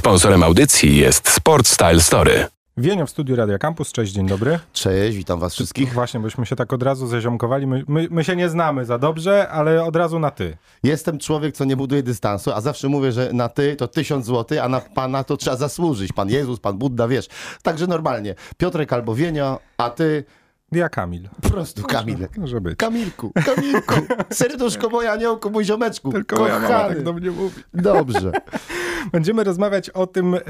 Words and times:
Sponsorem 0.00 0.42
audycji 0.42 0.96
jest 0.96 1.28
Sport 1.28 1.66
Style 1.66 2.00
Story. 2.00 2.46
Wienio 2.76 3.06
w 3.06 3.10
studiu 3.10 3.36
Radia 3.36 3.58
Campus. 3.58 3.92
Cześć, 3.92 4.12
dzień 4.12 4.26
dobry. 4.26 4.58
Cześć, 4.72 5.16
witam 5.16 5.40
was 5.40 5.54
wszystkich. 5.54 5.92
Właśnie, 5.92 6.20
byśmy 6.20 6.46
się 6.46 6.56
tak 6.56 6.72
od 6.72 6.82
razu 6.82 7.06
zeziomkowali. 7.06 7.66
My, 7.66 7.84
my, 7.88 8.08
my 8.10 8.24
się 8.24 8.36
nie 8.36 8.48
znamy 8.48 8.84
za 8.84 8.98
dobrze, 8.98 9.48
ale 9.48 9.84
od 9.84 9.96
razu 9.96 10.18
na 10.18 10.30
ty. 10.30 10.56
Jestem 10.82 11.18
człowiek, 11.18 11.54
co 11.54 11.64
nie 11.64 11.76
buduje 11.76 12.02
dystansu, 12.02 12.52
a 12.52 12.60
zawsze 12.60 12.88
mówię, 12.88 13.12
że 13.12 13.30
na 13.32 13.48
ty 13.48 13.76
to 13.76 13.88
tysiąc 13.88 14.26
złotych, 14.26 14.58
a 14.62 14.68
na 14.68 14.80
pana 14.80 15.24
to 15.24 15.36
trzeba 15.36 15.56
zasłużyć. 15.56 16.12
Pan 16.12 16.28
Jezus, 16.28 16.60
Pan 16.60 16.78
Budda, 16.78 17.08
wiesz. 17.08 17.28
Także 17.62 17.86
normalnie. 17.86 18.34
Piotrek 18.56 18.92
albo 18.92 19.14
Wienio, 19.14 19.58
a 19.78 19.90
ty 19.90 20.24
Ja 20.72 20.88
Kamil. 20.88 21.28
po 21.42 21.50
prostu 21.50 21.82
Kamilek. 21.82 22.38
Może 22.38 22.60
być. 22.60 22.76
Kamilku, 22.78 23.32
Kamilku, 23.44 23.94
serduszko 24.32 24.88
moje 24.88 25.12
aniołku, 25.12 25.50
mój 25.50 25.64
ziomeczku, 25.64 26.12
Tylko 26.12 26.36
moja 26.36 26.54
mama 26.54 26.68
kochany. 26.68 26.94
tak 26.94 27.04
do 27.04 27.12
mnie 27.12 27.30
mówi. 27.30 27.62
Dobrze. 27.74 28.32
Będziemy 29.12 29.44
rozmawiać 29.44 29.90
o 29.90 30.06
tym, 30.06 30.34
y, 30.34 30.40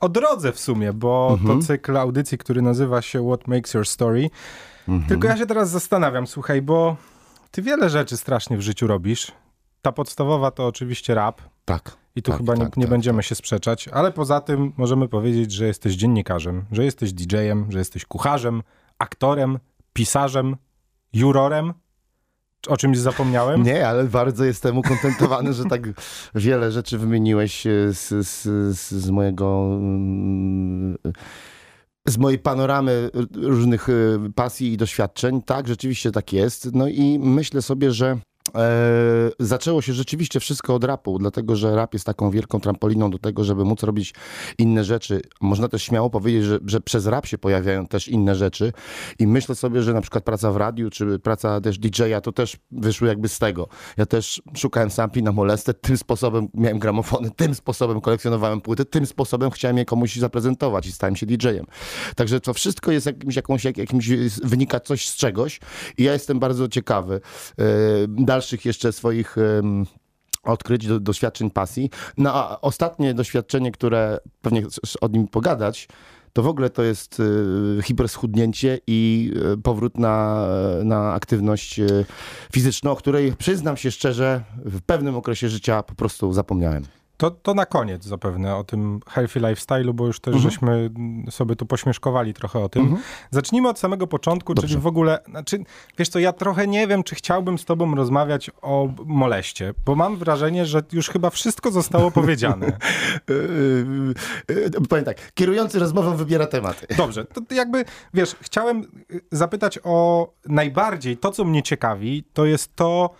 o 0.00 0.08
drodze 0.08 0.52
w 0.52 0.60
sumie, 0.60 0.92
bo 0.92 1.28
Mhm. 1.40 1.60
to 1.60 1.66
cykl 1.66 1.96
audycji, 1.96 2.38
który 2.38 2.62
nazywa 2.62 3.02
się 3.02 3.26
What 3.28 3.48
Makes 3.48 3.74
Your 3.74 3.88
Story. 3.88 4.30
Mhm. 4.88 5.08
Tylko 5.08 5.28
ja 5.28 5.36
się 5.36 5.46
teraz 5.46 5.70
zastanawiam, 5.70 6.26
słuchaj, 6.26 6.62
bo 6.62 6.96
ty 7.50 7.62
wiele 7.62 7.90
rzeczy 7.90 8.16
strasznie 8.16 8.56
w 8.56 8.60
życiu 8.60 8.86
robisz. 8.86 9.32
Ta 9.82 9.92
podstawowa 9.92 10.50
to 10.50 10.66
oczywiście 10.66 11.14
rap. 11.14 11.42
Tak. 11.64 11.96
I 12.16 12.22
tu 12.22 12.30
tak, 12.30 12.38
chyba 12.40 12.54
nie, 12.54 12.64
tak, 12.64 12.76
nie 12.76 12.82
tak, 12.84 12.90
będziemy 12.90 13.22
się 13.22 13.34
sprzeczać, 13.34 13.88
ale 13.88 14.12
poza 14.12 14.40
tym 14.40 14.72
możemy 14.76 15.08
powiedzieć, 15.08 15.52
że 15.52 15.66
jesteś 15.66 15.94
dziennikarzem, 15.94 16.64
że 16.72 16.84
jesteś 16.84 17.12
DJ-em, 17.12 17.66
że 17.72 17.78
jesteś 17.78 18.04
kucharzem, 18.04 18.62
aktorem, 18.98 19.58
pisarzem, 19.92 20.56
jurorem. 21.12 21.72
O 22.68 22.76
czymś 22.76 22.98
zapomniałem? 22.98 23.62
Nie, 23.62 23.88
ale 23.88 24.04
bardzo 24.04 24.44
jestem 24.44 24.78
ukontentowany, 24.78 25.52
że 25.52 25.64
tak 25.64 25.82
wiele 26.34 26.72
rzeczy 26.72 26.98
wymieniłeś 26.98 27.66
e, 27.66 27.70
z, 27.92 28.08
z, 28.26 28.42
z, 28.78 28.90
z 28.90 29.10
mojego. 29.10 29.68
mm, 29.72 30.96
Z 32.08 32.18
mojej 32.18 32.38
panoramy 32.38 33.10
różnych 33.34 33.88
e, 33.88 33.92
pasji 34.34 34.72
i 34.72 34.76
doświadczeń. 34.76 35.42
Tak, 35.42 35.68
rzeczywiście 35.68 36.10
tak 36.10 36.32
jest. 36.32 36.74
No 36.74 36.88
i 36.88 37.18
myślę 37.18 37.62
sobie, 37.62 37.90
że 37.92 38.18
e, 38.54 38.60
zaczęło 39.40 39.82
się 39.82 39.92
rzeczywiście 39.92 40.40
wszystko 40.40 40.74
od 40.74 40.84
rapu, 40.84 41.18
dlatego 41.18 41.56
że 41.56 41.76
rap 41.76 41.92
jest 41.92 42.06
taką 42.06 42.30
wielką 42.30 42.60
trampoliną 42.60 43.10
do 43.10 43.18
tego, 43.18 43.44
żeby 43.44 43.64
móc 43.64 43.82
robić 43.82 44.14
inne 44.58 44.84
rzeczy. 44.84 45.20
Można 45.40 45.68
też 45.68 45.82
śmiało 45.82 46.10
powiedzieć, 46.10 46.44
że, 46.44 46.58
że 46.66 46.80
przez 46.80 47.06
rap 47.06 47.26
się 47.26 47.38
pojawiają 47.38 47.86
też 47.86 48.08
inne 48.08 48.34
rzeczy. 48.34 48.72
I 49.18 49.26
myślę 49.26 49.54
sobie, 49.54 49.82
że 49.82 49.94
na 49.94 50.00
przykład 50.00 50.24
praca 50.24 50.52
w 50.52 50.56
radiu, 50.56 50.90
czy 50.90 51.18
praca 51.18 51.60
też 51.60 51.78
DJ-a, 51.78 52.20
to 52.20 52.32
też 52.32 52.56
wyszło 52.70 53.06
jakby 53.08 53.28
z 53.28 53.38
tego. 53.38 53.68
Ja 53.96 54.06
też 54.06 54.42
szukałem 54.56 54.90
sampli 54.90 55.22
na 55.22 55.32
molestę, 55.32 55.74
tym 55.74 55.96
sposobem 55.96 56.48
miałem 56.54 56.78
gramofony, 56.78 57.30
tym 57.36 57.54
sposobem 57.54 58.00
kolekcjonowałem 58.00 58.60
płyty, 58.60 58.84
tym 58.84 59.06
sposobem 59.06 59.50
chciałem 59.50 59.78
je 59.78 59.84
komuś 59.84 60.16
zaprezentować 60.16 60.86
i 60.86 60.92
stałem 60.92 61.16
się 61.16 61.26
DJ-em. 61.26 61.66
Także 62.16 62.40
to 62.40 62.54
wszystko 62.54 62.92
jest 62.92 63.06
jakimś, 63.06 63.36
jakąś, 63.36 63.64
jak- 63.64 63.78
jakimś, 63.78 64.08
wynika 64.44 64.80
coś 64.80 65.08
z 65.08 65.16
czegoś 65.16 65.60
i 65.98 66.02
ja 66.04 66.12
jestem 66.12 66.38
bardzo 66.38 66.68
ciekawy 66.68 67.20
e, 67.58 67.64
dalszych 68.44 68.64
jeszcze 68.64 68.92
swoich... 68.92 69.36
odkryć, 70.44 70.86
do, 70.86 71.00
doświadczeń 71.00 71.50
pasji. 71.50 71.90
No 72.18 72.34
a 72.34 72.60
ostatnie 72.60 73.14
doświadczenie, 73.14 73.72
które 73.72 74.18
pewnie 74.42 74.62
chcesz 74.62 74.96
o 75.00 75.08
nim 75.08 75.28
pogadać, 75.28 75.88
to 76.32 76.42
w 76.42 76.46
ogóle 76.46 76.70
to 76.70 76.82
jest 76.82 77.20
y, 77.20 77.82
hiperschudnięcie 77.82 78.78
i 78.86 79.30
y, 79.54 79.62
powrót 79.62 79.98
na, 79.98 80.46
na 80.84 81.12
aktywność 81.12 81.80
fizyczną, 82.52 82.90
o 82.90 82.96
której 82.96 83.32
przyznam 83.32 83.76
się 83.76 83.90
szczerze, 83.90 84.44
w 84.64 84.80
pewnym 84.82 85.16
okresie 85.16 85.48
życia 85.48 85.82
po 85.82 85.94
prostu 85.94 86.32
zapomniałem. 86.32 86.84
To, 87.16 87.30
to 87.30 87.54
na 87.54 87.66
koniec 87.66 88.04
zapewne 88.04 88.56
o 88.56 88.64
tym 88.64 89.00
healthy 89.08 89.40
lifestyle'u, 89.40 89.92
bo 89.92 90.06
już 90.06 90.20
też 90.20 90.34
Mhm. 90.34 90.50
żeśmy 90.50 90.90
sobie 91.30 91.56
tu 91.56 91.66
pośmieszkowali 91.66 92.34
trochę 92.34 92.58
o 92.58 92.68
tym. 92.68 92.96
Zacznijmy 93.30 93.68
od 93.68 93.78
samego 93.78 94.06
początku, 94.06 94.54
czyli 94.54 94.66
Dobrze. 94.68 94.78
w 94.80 94.86
ogóle, 94.86 95.18
znaczy, 95.28 95.58
wiesz 95.98 96.08
co, 96.08 96.18
ja 96.18 96.32
trochę 96.32 96.66
nie 96.66 96.86
wiem, 96.86 97.02
czy 97.02 97.14
chciałbym 97.14 97.58
z 97.58 97.64
tobą 97.64 97.94
rozmawiać 97.94 98.50
o 98.62 98.88
moleście, 99.06 99.74
bo 99.86 99.94
mam 99.94 100.16
wrażenie, 100.16 100.66
że 100.66 100.82
już 100.92 101.08
chyba 101.08 101.30
wszystko 101.30 101.70
zostało 101.70 102.10
powiedziane. 102.20 102.78
Yy, 103.28 104.14
yy, 104.48 104.70
powiem 104.88 105.04
tak, 105.04 105.32
kierujący 105.34 105.78
rozmową 105.78 106.16
wybiera 106.16 106.46
tematy. 106.46 106.86
Dobrze, 106.96 107.24
to 107.24 107.54
jakby, 107.54 107.84
wiesz, 108.14 108.36
chciałem 108.40 108.86
zapytać 109.32 109.78
o 109.84 110.28
najbardziej 110.46 111.16
to, 111.16 111.30
co 111.30 111.44
mnie 111.44 111.62
ciekawi, 111.62 112.24
to 112.32 112.44
jest 112.44 112.76
to, 112.76 113.10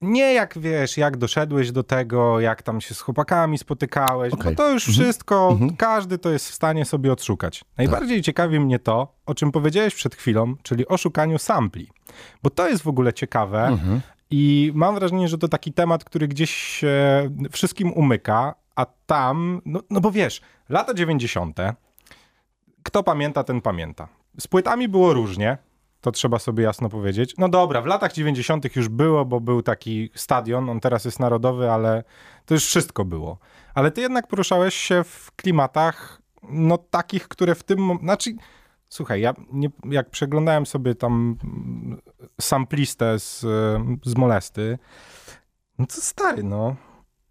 nie 0.00 0.34
jak 0.34 0.58
wiesz, 0.58 0.96
jak 0.96 1.16
doszedłeś 1.16 1.72
do 1.72 1.82
tego, 1.82 2.40
jak 2.40 2.62
tam 2.62 2.80
się 2.80 2.94
z 2.94 3.00
chłopakami 3.00 3.58
spotykałeś, 3.58 4.32
Okej. 4.34 4.44
bo 4.54 4.56
to 4.56 4.70
już 4.72 4.84
wszystko, 4.84 5.58
każdy 5.78 6.18
to 6.18 6.30
jest 6.30 6.48
w 6.50 6.54
stanie 6.54 6.84
sobie 6.84 7.12
odszukać. 7.12 7.64
Najbardziej 7.78 8.18
Tak. 8.18 8.24
ciekawi 8.24 8.60
mnie 8.60 8.78
to, 8.78 9.14
o 9.26 9.34
czym 9.34 9.52
powiedziałeś 9.52 9.94
przed 9.94 10.14
chwilą, 10.14 10.54
czyli 10.62 10.88
o 10.88 10.96
szukaniu 10.96 11.38
sampli, 11.38 11.88
bo 12.42 12.50
to 12.50 12.68
jest 12.68 12.82
w 12.82 12.88
ogóle 12.88 13.12
ciekawe 13.12 13.66
Mhm. 13.66 14.00
i 14.30 14.72
mam 14.74 14.94
wrażenie, 14.94 15.28
że 15.28 15.38
to 15.38 15.48
taki 15.48 15.72
temat, 15.72 16.04
który 16.04 16.28
gdzieś 16.28 16.50
się 16.54 17.30
wszystkim 17.52 17.92
umyka, 17.92 18.54
a 18.76 18.86
tam, 19.06 19.62
no, 19.64 19.80
no 19.90 20.00
bo 20.00 20.10
wiesz, 20.10 20.40
lata 20.68 20.94
90., 20.94 21.58
kto 22.82 23.02
pamięta, 23.02 23.44
ten 23.44 23.60
pamięta. 23.60 24.08
Z 24.40 24.46
płytami 24.46 24.88
było 24.88 25.12
różnie, 25.14 25.58
to 26.00 26.12
trzeba 26.12 26.38
sobie 26.38 26.64
jasno 26.64 26.88
powiedzieć. 26.88 27.34
No 27.38 27.48
dobra, 27.48 27.82
w 27.82 27.86
latach 27.86 28.12
90. 28.12 28.76
już 28.76 28.88
było, 28.88 29.24
bo 29.24 29.40
był 29.40 29.62
taki 29.62 30.10
stadion, 30.14 30.70
on 30.70 30.80
teraz 30.80 31.04
jest 31.04 31.20
narodowy, 31.20 31.70
ale 31.70 32.04
to 32.46 32.54
już 32.54 32.66
wszystko 32.66 33.04
było. 33.04 33.38
Ale 33.74 33.90
ty 33.90 34.00
jednak 34.00 34.26
poruszałeś 34.26 34.74
się 34.74 35.04
w 35.04 35.32
klimatach, 35.36 36.22
no 36.42 36.78
takich, 36.78 37.28
które 37.28 37.54
w 37.54 37.62
tym, 37.62 37.98
znaczy, 38.02 38.30
słuchaj, 38.88 39.20
ja 39.20 39.34
nie, 39.52 39.70
jak 39.84 40.10
przeglądałem 40.10 40.66
sobie 40.66 40.94
tam 40.94 41.36
samplistę 42.40 43.18
z, 43.18 43.40
z 44.04 44.16
Molesty, 44.16 44.78
no 45.78 45.86
to 45.86 45.94
stary, 45.94 46.42
no, 46.42 46.76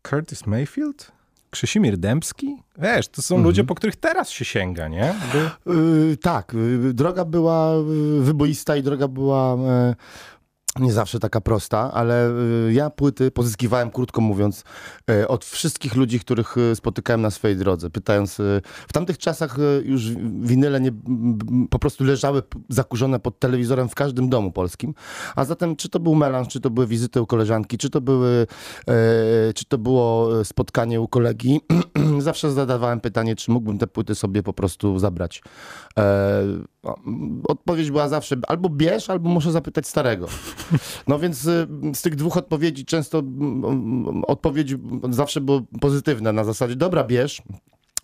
Curtis 0.09 0.47
Mayfield? 0.47 1.18
Krzysimir 1.49 1.97
Dębski? 1.97 2.57
Wiesz, 2.77 3.07
to 3.07 3.21
są 3.21 3.43
ludzie, 3.43 3.63
po 3.63 3.75
których 3.75 3.95
teraz 3.95 4.29
się 4.29 4.45
sięga, 4.45 4.87
nie? 4.87 5.13
By... 5.33 5.73
Yy, 5.75 6.17
tak, 6.17 6.53
yy, 6.53 6.93
droga 6.93 7.25
była 7.25 7.73
yy, 7.75 8.23
wyboista 8.23 8.75
i 8.75 8.83
droga 8.83 9.07
była 9.07 9.53
e, 9.53 9.95
nie 10.79 10.93
zawsze 10.93 11.19
taka 11.19 11.41
prosta, 11.41 11.91
ale 11.93 12.31
yy, 12.65 12.73
ja 12.73 12.89
płyty 12.89 13.31
pozyskiwałem, 13.31 13.91
krótko 13.91 14.21
mówiąc, 14.21 14.63
e, 15.09 15.27
od 15.27 15.45
wszystkich 15.45 15.95
ludzi, 15.95 16.19
których 16.19 16.55
e, 16.57 16.75
spotykałem 16.75 17.21
na 17.21 17.31
swojej 17.31 17.57
drodze, 17.57 17.89
pytając, 17.89 18.35
w 18.87 18.93
tamtych 18.93 19.17
czasach 19.17 19.57
już 19.83 20.11
winyle 20.41 20.81
nie, 20.81 20.91
po 21.69 21.79
prostu 21.79 22.03
leżały 22.03 22.43
zakurzone 22.69 23.19
pod 23.19 23.39
telewizorem 23.39 23.89
w 23.89 23.95
każdym 23.95 24.29
domu 24.29 24.51
polskim, 24.51 24.93
a 25.35 25.45
zatem 25.45 25.75
czy 25.75 25.89
to 25.89 25.99
był 25.99 26.15
melanż, 26.15 26.47
czy 26.47 26.59
to 26.59 26.69
były 26.69 26.87
wizyty 26.87 27.21
u 27.21 27.25
koleżanki, 27.25 27.77
czy 27.77 27.89
to 27.89 28.01
były, 28.01 28.47
czy 29.55 29.65
to 29.67 29.77
było 29.77 30.29
spotkanie 30.45 31.01
u 31.01 31.07
kolegi, 31.07 31.61
zawsze 32.29 32.51
zadawałem 32.51 32.99
pytanie, 32.99 33.35
czy 33.35 33.51
mógłbym 33.51 33.77
te 33.77 33.87
płyty 33.87 34.15
sobie 34.15 34.43
po 34.43 34.53
prostu 34.53 34.99
zabrać. 34.99 35.41
E, 35.97 36.43
odpowiedź 37.47 37.91
była 37.91 38.07
zawsze 38.09 38.35
albo 38.47 38.69
bierz, 38.69 39.09
albo 39.09 39.29
muszę 39.29 39.51
zapytać 39.51 39.87
starego. 39.87 40.27
No 41.07 41.19
więc 41.19 41.45
y, 41.45 41.67
z 41.93 42.01
tych 42.01 42.15
dwóch 42.15 42.37
odpowiedzi 42.37 42.85
często 42.85 43.23
odpowiedź 44.27 44.75
zawsze 45.09 45.41
była 45.41 45.61
pozytywna 45.81 46.33
na 46.33 46.43
zasadzie 46.43 46.75
dobra 46.75 47.03
bierz, 47.03 47.41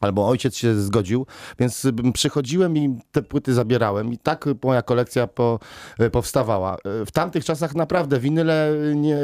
Albo 0.01 0.27
ojciec 0.27 0.57
się 0.57 0.75
zgodził, 0.75 1.25
więc 1.59 1.85
y, 1.85 1.93
przychodziłem 2.13 2.77
i 2.77 2.97
te 3.11 3.21
płyty 3.21 3.53
zabierałem 3.53 4.13
i 4.13 4.17
tak 4.17 4.45
moja 4.63 4.81
kolekcja 4.81 5.27
po, 5.27 5.59
y, 6.01 6.09
powstawała. 6.09 6.77
W 7.05 7.11
tamtych 7.11 7.45
czasach 7.45 7.75
naprawdę 7.75 8.19
winyle 8.19 8.71
nie, 8.95 9.17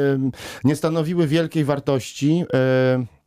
nie 0.64 0.76
stanowiły 0.76 1.26
wielkiej 1.26 1.64
wartości. 1.64 2.44
y, 3.00 3.21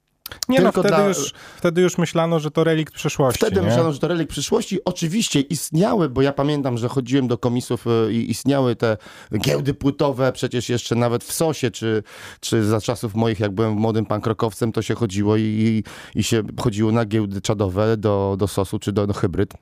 Nie 0.49 0.59
no, 0.59 0.63
Tylko 0.63 0.81
wtedy, 0.81 0.95
dla- 0.95 1.07
już, 1.07 1.33
wtedy 1.57 1.81
już 1.81 1.97
myślano, 1.97 2.39
że 2.39 2.51
to 2.51 2.63
relikt 2.63 2.93
przeszłości, 2.93 3.37
Wtedy 3.37 3.61
nie? 3.61 3.67
myślano, 3.67 3.93
że 3.93 3.99
to 3.99 4.07
relik 4.07 4.29
przyszłości. 4.29 4.79
Oczywiście 4.85 5.39
istniały, 5.41 6.09
bo 6.09 6.21
ja 6.21 6.33
pamiętam, 6.33 6.77
że 6.77 6.89
chodziłem 6.89 7.27
do 7.27 7.37
komisów 7.37 7.85
y, 7.87 8.13
i 8.13 8.31
istniały 8.31 8.75
te 8.75 8.97
giełdy 9.37 9.73
płytowe, 9.73 10.31
przecież 10.31 10.69
jeszcze 10.69 10.95
nawet 10.95 11.23
w 11.23 11.33
Sosie, 11.33 11.71
czy, 11.71 12.03
czy 12.39 12.65
za 12.65 12.81
czasów 12.81 13.15
moich, 13.15 13.39
jak 13.39 13.51
byłem 13.51 13.73
młodym 13.73 14.05
pankrokowcem, 14.05 14.71
to 14.71 14.81
się 14.81 14.95
chodziło 14.95 15.37
i, 15.37 15.83
i 16.15 16.23
się 16.23 16.43
chodziło 16.59 16.91
na 16.91 17.05
giełdy 17.05 17.41
czadowe 17.41 17.97
do, 17.97 18.35
do 18.39 18.47
Sosu, 18.47 18.79
czy 18.79 18.91
do, 18.91 19.07
do 19.07 19.13
Hybryd. 19.13 19.53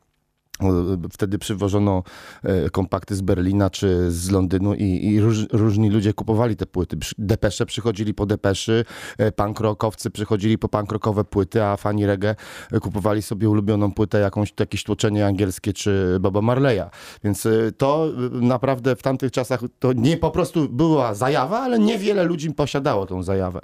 Wtedy 1.12 1.38
przywożono 1.38 2.04
e, 2.44 2.70
kompakty 2.70 3.16
z 3.16 3.22
Berlina 3.22 3.70
czy 3.70 4.12
z 4.12 4.32
Londynu 4.32 4.74
i, 4.74 5.06
i 5.06 5.22
róż, 5.22 5.46
różni 5.52 5.90
ludzie 5.90 6.14
kupowali 6.14 6.56
te 6.56 6.66
płyty. 6.66 6.98
Depesze 7.18 7.66
przychodzili 7.66 8.14
po 8.14 8.26
depeszy, 8.26 8.86
e, 9.18 9.32
punk 9.32 9.60
rockowcy 9.60 10.12
przychodzili 10.12 10.58
po 10.58 10.70
punk 10.70 10.92
rockowe 10.92 11.24
płyty, 11.24 11.64
a 11.64 11.78
fani 11.78 12.06
reggae 12.06 12.36
e, 12.72 12.80
kupowali 12.80 13.22
sobie 13.22 13.50
ulubioną 13.50 13.92
płytę, 13.92 14.20
jakąś, 14.20 14.54
jakieś 14.60 14.84
tłoczenie 14.84 15.26
angielskie 15.26 15.74
czy 15.74 16.18
Boba 16.20 16.42
Marleya. 16.42 16.84
Więc 17.24 17.48
to 17.78 18.08
naprawdę 18.32 18.96
w 18.96 19.02
tamtych 19.02 19.32
czasach 19.32 19.60
to 19.80 19.94
nie 19.94 20.18
po 20.18 20.32
prostu 20.32 20.70
była 20.70 21.14
zajawa, 21.14 21.60
ale 21.60 21.80
niewiele 21.80 22.24
ludzi 22.24 22.52
posiadało 22.52 23.06
tą 23.06 23.24
zajawę. 23.24 23.60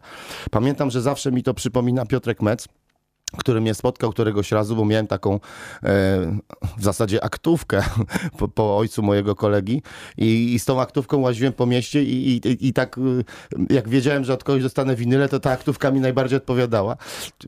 Pamiętam, 0.52 0.92
że 0.92 1.02
zawsze 1.02 1.32
mi 1.32 1.44
to 1.44 1.54
przypomina 1.54 2.06
Piotrek 2.06 2.42
Metz, 2.42 2.68
który 3.38 3.62
mnie 3.62 3.74
spotkał 3.74 4.12
któregoś 4.12 4.52
razu, 4.52 4.76
bo 4.76 4.86
miałem 4.86 5.08
taką 5.08 5.34
e, 5.34 5.40
w 6.78 6.84
zasadzie 6.84 7.24
aktówkę 7.24 7.84
po, 8.38 8.48
po, 8.48 8.78
ojcu 8.78 9.04
mojego 9.04 9.36
kolegi 9.36 9.82
I, 10.18 10.54
i, 10.54 10.60
z 10.60 10.66
tą 10.66 10.82
aktówką 10.82 11.18
łaziłem 11.18 11.54
po 11.54 11.66
mieście 11.66 12.04
i, 12.04 12.28
i, 12.28 12.68
i, 12.68 12.74
tak 12.74 12.98
e, 12.98 13.74
jak 13.74 13.90
wiedziałem, 13.90 14.24
że 14.24 14.34
od 14.34 14.44
kogoś 14.44 14.64
dostanę 14.64 14.96
winyle, 14.96 15.30
to 15.30 15.40
ta 15.40 15.52
aktówka 15.52 15.92
mi 15.92 16.00
najbardziej 16.00 16.38
odpowiadała. 16.38 16.98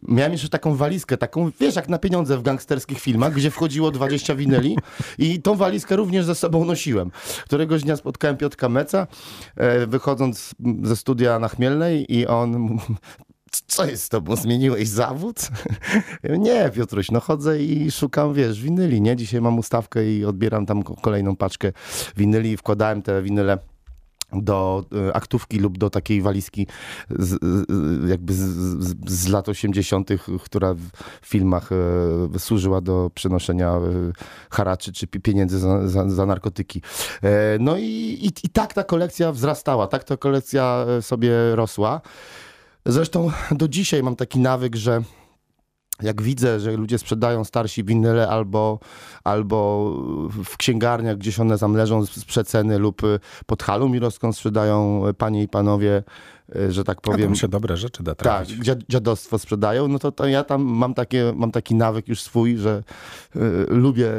Miałem 0.07 0.31
jeszcze 0.31 0.50
taką 0.50 0.75
walizkę, 0.75 1.18
taką, 1.18 1.51
wiesz, 1.60 1.75
jak 1.75 1.89
na 1.89 1.98
pieniądze 1.98 2.38
w 2.38 2.42
gangsterskich 2.42 3.00
filmach, 3.00 3.33
gdzie 3.33 3.51
wchodziło 3.51 3.92
20 3.92 4.36
winyli 4.36 4.78
i 5.18 5.42
tą 5.42 5.56
walizkę 5.56 5.95
również 5.95 6.25
ze 6.25 6.36
sobą 6.36 6.66
nosiłem. 6.66 7.12
Któregoś 7.45 7.83
dnia 7.83 7.95
spotkałem 7.95 8.38
Piotka 8.38 8.69
Meca, 8.69 9.07
e, 9.56 9.88
wychodząc 9.88 10.56
ze 10.83 10.95
studia 10.95 11.39
na 11.39 11.48
Chmielnej 11.48 12.16
i 12.16 12.28
on 12.28 12.80
co 13.51 13.86
jest 13.86 14.03
z 14.03 14.09
tobą? 14.09 14.36
Zmieniłeś 14.36 14.88
zawód? 14.89 15.50
nie, 16.39 16.69
Piotruś, 16.75 17.12
no 17.12 17.19
chodzę 17.19 17.63
i 17.63 17.92
szukam, 17.92 18.33
wiesz, 18.33 18.62
winyli, 18.62 19.01
nie? 19.01 19.15
Dzisiaj 19.15 19.42
mam 19.42 19.59
ustawkę 19.59 20.12
i 20.12 20.25
odbieram 20.25 20.65
tam 20.65 20.83
kolejną 20.83 21.36
paczkę 21.36 21.71
winyli 22.18 22.51
i 22.51 22.57
wkładałem 22.57 23.01
te 23.01 23.21
winyle 23.21 23.57
do 24.33 24.86
e, 25.09 25.13
aktówki 25.13 25.59
lub 25.59 25.77
do 25.77 25.89
takiej 25.89 26.21
walizki 26.21 26.68
z, 27.09 27.38
jakby 28.09 28.33
z, 28.33 28.39
z, 28.39 28.95
z, 29.07 29.27
lat 29.27 29.50
80., 29.50 30.09
która 30.44 30.74
w 30.74 30.89
filmach 31.25 31.69
e, 32.36 32.39
służyła 32.39 32.81
do 32.81 33.12
przenoszenia 33.15 33.69
e, 33.69 33.81
haraczy 34.50 34.94
czy 34.94 35.07
pieniędzy 35.07 35.59
za, 35.59 35.88
za, 35.88 36.09
za 36.09 36.25
narkotyki. 36.25 36.81
E, 37.24 37.57
no 37.59 37.77
i, 37.77 37.83
i, 38.21 38.27
i 38.44 38.50
tak 38.50 38.74
ta 38.74 38.83
kolekcja 38.83 39.31
wzrastała, 39.31 39.88
tak 39.88 40.04
ta 40.04 40.18
kolekcja 40.18 40.86
e, 40.97 41.01
sobie 41.01 41.56
rosła. 41.56 42.01
Zresztą 42.86 43.31
do 43.51 43.68
dzisiaj 43.68 44.04
mam 44.04 44.16
taki 44.16 44.39
nawyk, 44.39 44.75
że 44.75 45.01
jak 46.01 46.22
widzę, 46.22 46.60
że 46.60 46.72
ludzie 46.72 46.98
sprzedają 46.98 47.44
starsi 47.44 47.83
winyle 47.83 48.30
albo, 48.30 48.80
albo 49.24 49.92
w 50.45 50.57
księgarniach, 50.57 51.18
gdzieś 51.18 51.39
one 51.39 51.57
tam 51.57 51.74
leżą 51.74 52.06
z 52.06 52.25
przeceny 52.25 52.80
lub 52.80 53.01
pod 53.45 53.63
halą 53.63 53.89
mirowską 53.89 54.33
sprzedają 54.33 55.04
panie 55.18 55.44
i 55.44 55.48
panowie, 55.48 56.04
e, 56.56 56.72
że 56.72 56.83
tak 56.83 57.01
powiem. 57.01 57.31
A 57.31 57.36
się 57.36 57.48
dobre 57.48 57.78
rzeczy 57.78 58.04
da 58.04 58.16
trafić. 58.16 58.68
Tak, 58.68 58.78
dziadostwo 58.89 59.39
sprzedają, 59.39 59.88
no 59.88 60.00
to, 60.00 60.12
to 60.12 60.28
ja 60.28 60.44
tam 60.44 60.63
mam, 60.63 60.94
takie, 60.94 61.33
mam 61.36 61.51
taki 61.51 61.75
nawyk 61.75 62.07
już 62.07 62.22
swój, 62.22 62.57
że 62.57 62.83
y, 63.36 63.39
lubię 63.69 64.12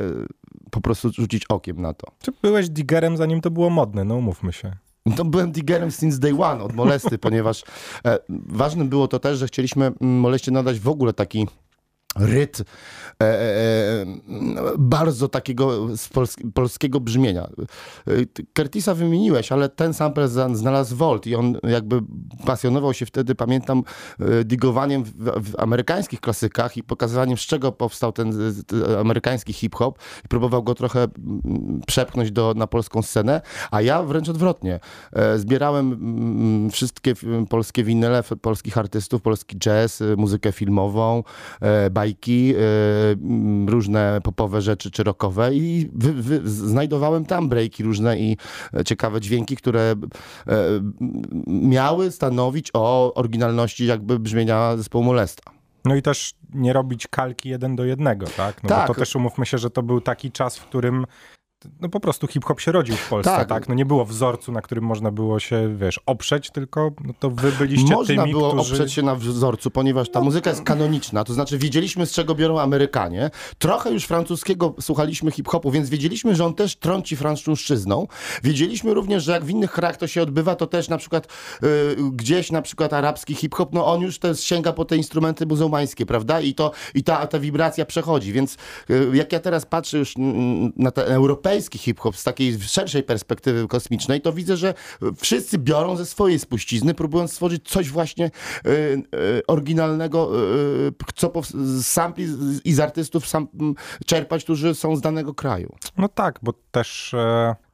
po 0.71 0.81
prostu 0.81 1.13
rzucić 1.13 1.47
okiem 1.49 1.83
na 1.83 1.95
to. 1.95 2.07
Czy 2.23 2.33
byłeś 2.43 2.69
digerem 2.69 3.17
zanim 3.17 3.41
to 3.41 3.51
było 3.51 3.71
modne, 3.71 4.05
no 4.05 4.15
umówmy 4.15 4.53
się. 4.53 4.73
To 5.17 5.25
byłem 5.25 5.53
diggerem 5.53 5.91
since 5.91 6.19
day 6.19 6.33
one 6.43 6.63
od 6.65 6.73
Molesty, 6.73 7.19
ponieważ 7.27 7.63
e, 8.07 8.19
ważnym 8.29 8.89
było 8.89 9.09
to 9.09 9.19
też, 9.19 9.39
że 9.39 9.47
chcieliśmy 9.47 9.87
mm, 9.87 10.21
Moleście 10.21 10.51
nadać 10.51 10.81
w 10.81 10.89
ogóle 10.89 11.13
taki 11.13 11.47
ryt 12.17 12.61
e, 12.61 12.65
e, 13.25 13.27
e, 13.27 14.07
bardzo 14.79 15.29
takiego 15.29 15.97
z 15.97 16.09
polskiego 16.55 17.01
brzmienia. 17.01 17.43
E, 17.43 18.11
Curtisa 18.57 18.95
wymieniłeś, 18.95 19.53
ale 19.53 19.69
ten 19.69 19.95
sample 19.95 20.29
znalazł 20.29 20.97
Volt 20.97 21.27
i 21.27 21.35
on 21.35 21.59
jakby 21.63 22.01
pasjonował 22.47 22.95
się 22.95 23.07
wtedy, 23.07 23.35
pamiętam, 23.35 23.83
e, 24.21 24.45
digowaniem 24.45 25.05
w, 25.05 25.13
w 25.51 25.61
amerykańskich 25.61 26.21
klasykach 26.21 26.77
i 26.77 26.83
pokazywaniem, 26.83 27.37
z 27.37 27.41
czego 27.41 27.73
powstał 27.73 28.13
ten, 28.13 28.33
ten 28.67 28.97
amerykański 29.01 29.53
hip-hop 29.53 29.99
i 30.25 30.29
próbował 30.29 30.63
go 30.63 30.75
trochę 30.75 31.09
przepchnąć 31.87 32.31
do, 32.31 32.55
na 32.57 32.67
polską 32.67 33.03
scenę, 33.03 33.41
a 33.71 33.83
ja 33.83 34.03
wręcz 34.03 34.29
odwrotnie. 34.29 34.81
E, 35.13 35.39
zbierałem 35.39 36.69
wszystkie 36.71 37.15
polskie 37.49 37.85
winyle 37.85 38.23
polskich 38.43 38.79
artystów, 38.79 39.23
polski 39.23 39.57
jazz, 39.59 40.03
muzykę 40.17 40.53
filmową, 40.53 41.23
bajki, 42.03 42.55
e, 42.55 42.61
różne 43.67 44.21
popowe 44.23 44.63
rzeczy 44.63 44.91
czy 44.91 45.03
rockowe 45.03 45.55
i 45.55 45.91
wy, 45.95 46.13
wy, 46.13 46.41
znajdowałem 46.51 47.25
tam 47.25 47.49
breaki 47.49 47.83
różne 47.83 48.19
i 48.19 48.37
ciekawe 48.87 49.21
dźwięki, 49.21 49.57
które 49.57 49.81
e, 49.81 49.95
miały 51.47 52.11
stanowić 52.11 52.71
o 52.75 53.15
oryginalności 53.15 53.87
jakby 53.87 54.19
brzmienia 54.19 54.77
zespołu 54.77 55.05
Molesta. 55.05 55.43
No 55.85 55.95
i 55.95 56.03
też 56.03 56.35
nie 56.55 56.73
robić 56.73 57.07
kalki 57.07 57.49
jeden 57.49 57.77
do 57.77 57.85
jednego, 57.85 58.27
tak? 58.27 58.63
No 58.63 58.69
tak. 58.69 58.89
Bo 58.89 58.95
to 58.95 59.01
też 59.01 59.17
umówmy 59.17 59.47
się, 59.47 59.59
że 59.59 59.71
to 59.71 59.83
był 59.83 60.01
taki 60.01 60.33
czas, 60.33 60.59
w 60.59 60.67
którym 60.67 61.07
no 61.81 61.89
po 61.89 62.01
prostu 62.01 62.27
hip-hop 62.27 62.61
się 62.61 62.73
rodził 62.73 62.97
w 62.97 63.09
Polsce, 63.09 63.31
tak. 63.31 63.49
tak. 63.49 63.69
No 63.69 63.75
nie 63.75 63.87
było 63.87 64.05
wzorcu, 64.05 64.53
na 64.53 64.63
którym 64.63 64.85
można 64.85 65.11
było 65.11 65.41
się, 65.41 65.77
wiesz, 65.77 66.01
oprzeć, 66.07 66.51
tylko 66.51 66.91
no 67.05 67.15
to 67.19 67.31
wy 67.31 67.53
byliście 67.53 67.95
można 67.95 68.23
tymi, 68.23 68.33
było 68.33 68.53
którzy... 68.53 68.73
oprzeć 68.73 68.93
się 68.93 69.03
na 69.03 69.15
wzorcu, 69.15 69.71
ponieważ 69.71 70.11
ta 70.11 70.19
no, 70.19 70.25
muzyka 70.25 70.51
jest 70.51 70.63
kanoniczna, 70.63 71.25
to 71.25 71.35
znaczy 71.35 71.59
wiedzieliśmy, 71.59 72.07
z 72.07 72.13
czego 72.13 72.35
biorą 72.35 72.61
Amerykanie. 72.61 73.31
Trochę 73.59 73.91
już 73.91 74.05
francuskiego 74.05 74.75
słuchaliśmy 74.81 75.31
hip-hopu, 75.31 75.71
więc 75.71 75.91
wiedzieliśmy, 75.91 76.35
że 76.35 76.45
on 76.45 76.55
też 76.55 76.77
trąci 76.77 77.17
francuszczyzną. 77.17 78.07
Wiedzieliśmy 78.43 78.95
również, 78.95 79.25
że 79.25 79.33
jak 79.33 79.45
w 79.45 79.51
innych 79.51 79.73
krajach 79.73 79.97
to 79.97 80.07
się 80.07 80.23
odbywa, 80.23 80.55
to 80.55 80.67
też 80.67 80.89
na 80.89 80.99
przykład 80.99 81.29
yy, 81.63 81.69
gdzieś 82.13 82.53
na 82.53 82.63
przykład 82.63 82.93
arabski 82.93 83.35
hip-hop, 83.35 83.73
no 83.73 83.87
on 83.87 84.01
już 84.01 84.19
też 84.19 84.41
sięga 84.41 84.73
po 84.73 84.85
te 84.85 84.97
instrumenty 84.97 85.47
muzułmańskie, 85.47 86.07
prawda? 86.07 86.41
I 86.41 86.55
to, 86.55 86.71
i 86.95 87.05
ta, 87.05 87.27
ta 87.27 87.39
wibracja 87.39 87.85
przechodzi, 87.85 88.33
więc 88.33 88.57
yy, 88.89 89.11
jak 89.15 89.33
ja 89.33 89.41
teraz 89.41 89.67
patrzę 89.67 89.99
już 89.99 90.15
na 90.77 90.91
te 90.91 91.07
europejskie 91.07 91.52
europejski 91.53 91.79
hip-hop 91.79 92.17
z 92.17 92.25
takiej 92.25 92.61
szerszej 92.61 93.03
perspektywy 93.03 93.69
kosmicznej, 93.69 94.21
to 94.21 94.33
widzę, 94.33 94.57
że 94.57 94.75
wszyscy 95.17 95.59
biorą 95.59 95.97
ze 95.97 96.07
swojej 96.07 96.39
spuścizny, 96.39 96.95
próbując 96.95 97.33
stworzyć 97.33 97.69
coś 97.69 97.91
właśnie 97.91 98.31
y, 98.67 98.71
y, 98.71 99.47
oryginalnego, 99.47 100.31
y, 100.89 100.93
co 101.15 101.33
z 101.51 101.87
sampli 101.87 102.27
i 102.65 102.73
z 102.73 102.81
artystów 102.81 103.29
sam, 103.29 103.49
czerpać, 104.07 104.45
którzy 104.45 104.75
są 104.75 104.97
z 104.97 105.01
danego 105.01 105.35
kraju. 105.35 105.77
No 105.97 106.09
tak, 106.09 106.39
bo 106.43 106.53
też 106.71 107.15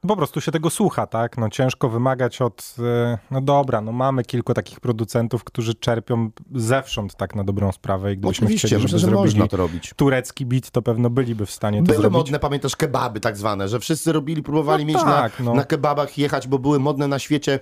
po 0.07 0.15
prostu 0.15 0.41
się 0.41 0.51
tego 0.51 0.69
słucha, 0.69 1.07
tak? 1.07 1.37
No 1.37 1.49
ciężko 1.49 1.89
wymagać 1.89 2.41
od, 2.41 2.75
e, 2.79 3.17
no 3.31 3.41
dobra, 3.41 3.81
no 3.81 3.91
mamy 3.91 4.23
kilku 4.23 4.53
takich 4.53 4.79
producentów, 4.79 5.43
którzy 5.43 5.75
czerpią 5.75 6.29
zewsząd 6.55 7.15
tak 7.15 7.35
na 7.35 7.43
dobrą 7.43 7.71
sprawę 7.71 8.13
i 8.13 8.17
gdybyśmy 8.17 8.45
Oczywiście, 8.45 8.67
chcieli, 8.67 8.83
myślę, 8.83 8.99
że 8.99 9.11
można 9.11 9.47
to 9.47 9.57
robić. 9.57 9.93
turecki 9.95 10.45
beat, 10.45 10.71
to 10.71 10.81
pewno 10.81 11.09
byliby 11.09 11.45
w 11.45 11.51
stanie 11.51 11.77
to 11.79 11.83
Były 11.85 11.97
zrobić. 11.97 12.17
modne, 12.17 12.39
pamiętasz, 12.39 12.75
kebaby 12.75 13.19
tak 13.19 13.37
zwane, 13.37 13.67
że 13.67 13.79
wszyscy 13.79 14.11
robili, 14.11 14.43
próbowali 14.43 14.85
no 14.85 14.93
mieć 14.93 15.03
tak, 15.03 15.39
na, 15.39 15.45
no. 15.45 15.53
na 15.53 15.63
kebabach 15.63 16.17
jechać, 16.17 16.47
bo 16.47 16.59
były 16.59 16.79
modne 16.79 17.07
na 17.07 17.19
świecie 17.19 17.59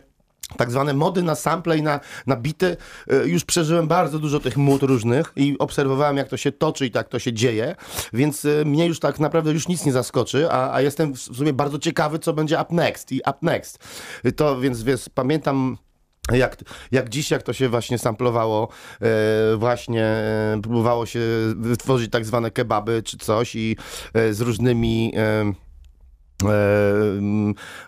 tak 0.57 0.71
zwane 0.71 0.93
mody 0.93 1.23
na 1.23 1.35
sample 1.35 1.77
i 1.77 1.81
na, 1.81 1.99
na 2.27 2.35
bity. 2.35 2.77
Y, 3.11 3.27
już 3.27 3.45
przeżyłem 3.45 3.87
bardzo 3.87 4.19
dużo 4.19 4.39
tych 4.39 4.57
mód 4.57 4.83
różnych 4.83 5.33
i 5.35 5.55
obserwowałem, 5.59 6.17
jak 6.17 6.27
to 6.27 6.37
się 6.37 6.51
toczy 6.51 6.85
i 6.85 6.91
tak 6.91 7.09
to 7.09 7.19
się 7.19 7.33
dzieje, 7.33 7.75
więc 8.13 8.45
y, 8.45 8.63
mnie 8.65 8.85
już 8.85 8.99
tak 8.99 9.19
naprawdę 9.19 9.51
już 9.51 9.67
nic 9.67 9.85
nie 9.85 9.91
zaskoczy, 9.91 10.51
a, 10.51 10.73
a 10.73 10.81
jestem 10.81 11.13
w 11.13 11.19
sumie 11.19 11.53
bardzo 11.53 11.79
ciekawy, 11.79 12.19
co 12.19 12.33
będzie 12.33 12.61
up 12.61 12.75
next 12.75 13.11
i 13.11 13.17
up 13.17 13.37
next. 13.41 13.79
Y, 14.25 14.31
to 14.31 14.59
więc 14.59 14.83
wiesz, 14.83 15.09
pamiętam 15.13 15.77
jak, 16.31 16.57
jak 16.91 17.09
dziś, 17.09 17.31
jak 17.31 17.43
to 17.43 17.53
się 17.53 17.69
właśnie 17.69 17.97
samplowało, 17.97 18.67
e, 19.01 19.57
właśnie 19.57 20.03
e, 20.03 20.59
próbowało 20.63 21.05
się 21.05 21.19
wytworzyć 21.55 22.11
tak 22.11 22.25
zwane 22.25 22.51
kebaby 22.51 23.03
czy 23.03 23.17
coś 23.17 23.55
i 23.55 23.77
e, 24.13 24.33
z 24.33 24.41
różnymi 24.41 25.13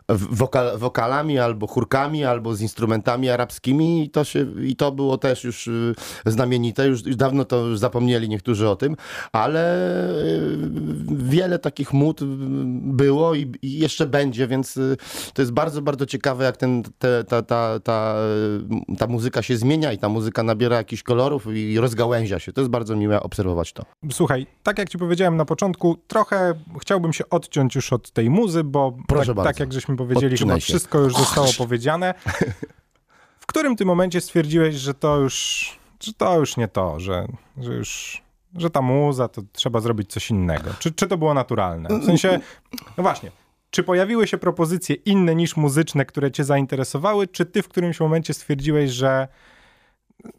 wokal, 0.10 0.78
wokalami, 0.78 1.40
albo 1.40 1.68
chórkami, 1.68 2.26
albo 2.26 2.56
z 2.56 2.62
instrumentami 2.62 3.30
arabskimi 3.30 4.04
i 4.04 4.10
to, 4.10 4.24
się, 4.24 4.46
i 4.64 4.76
to 4.76 4.92
było 4.92 5.18
też 5.18 5.44
już 5.44 5.68
y, 5.68 5.94
znamienite, 6.26 6.88
już, 6.88 7.06
już 7.06 7.16
dawno 7.16 7.46
to 7.46 7.66
już 7.66 7.80
zapomnieli 7.80 8.30
niektórzy 8.30 8.70
o 8.70 8.76
tym, 8.76 8.96
ale 9.32 9.90
y, 10.24 10.70
wiele 11.08 11.60
takich 11.60 11.94
mód 11.94 12.20
było 12.74 13.36
i, 13.36 13.52
i 13.62 13.80
jeszcze 13.80 14.06
będzie, 14.06 14.48
więc 14.48 14.78
y, 14.78 14.98
to 15.34 15.42
jest 15.42 15.52
bardzo, 15.52 15.82
bardzo 15.82 16.06
ciekawe, 16.06 16.46
jak 16.46 16.58
ten, 16.58 16.84
te, 17.00 17.24
ta, 17.24 17.42
ta, 17.42 17.80
ta, 17.80 18.16
ta 18.98 19.08
muzyka 19.08 19.42
się 19.42 19.58
zmienia 19.58 19.94
i 19.94 19.98
ta 19.98 20.10
muzyka 20.10 20.44
nabiera 20.44 20.78
jakichś 20.78 21.04
kolorów 21.04 21.48
i 21.56 21.80
rozgałęzia 21.80 22.40
się. 22.40 22.54
To 22.54 22.62
jest 22.62 22.72
bardzo 22.72 22.96
miłe 22.96 23.24
obserwować 23.24 23.74
to. 23.74 23.86
Słuchaj, 24.12 24.48
tak 24.64 24.80
jak 24.80 24.90
ci 24.90 24.98
powiedziałem 24.98 25.38
na 25.38 25.46
początku, 25.46 25.98
trochę 26.08 26.54
chciałbym 26.82 27.14
się 27.14 27.30
odciąć 27.30 27.76
już 27.76 27.94
od 27.94 28.12
tej 28.12 28.30
muzy, 28.40 28.64
bo 28.64 28.98
tak, 29.08 29.36
tak, 29.44 29.60
jak 29.60 29.74
żeśmy 29.74 29.96
powiedzieli, 29.96 30.38
chyba 30.38 30.58
wszystko 30.58 31.00
już 31.00 31.16
zostało 31.16 31.48
powiedziane. 31.58 32.14
W 33.40 33.46
którym 33.46 33.76
tym 33.76 33.88
momencie 33.88 34.22
stwierdziłeś, 34.22 34.76
że 34.76 34.94
to 34.94 35.18
już, 35.18 35.66
że 36.04 36.14
to 36.14 36.40
już 36.40 36.58
nie 36.58 36.68
to, 36.68 37.00
że, 37.00 37.28
że 37.58 37.74
już 37.74 38.22
że 38.56 38.70
ta 38.70 38.82
muza, 38.82 39.28
to 39.28 39.42
trzeba 39.52 39.80
zrobić 39.80 40.12
coś 40.12 40.30
innego. 40.30 40.70
Czy, 40.80 40.92
czy 40.92 41.08
to 41.08 41.18
było 41.18 41.34
naturalne? 41.34 42.00
W 42.00 42.06
sensie, 42.06 42.40
no 42.98 43.04
właśnie, 43.04 43.32
czy 43.72 43.84
pojawiły 43.84 44.28
się 44.28 44.38
propozycje 44.38 44.96
inne 44.96 45.36
niż 45.36 45.58
muzyczne, 45.58 46.06
które 46.06 46.32
cię 46.32 46.44
zainteresowały, 46.44 47.28
czy 47.28 47.46
ty 47.46 47.62
w 47.62 47.68
którymś 47.68 48.00
momencie 48.00 48.34
stwierdziłeś, 48.34 48.92
że 48.92 49.28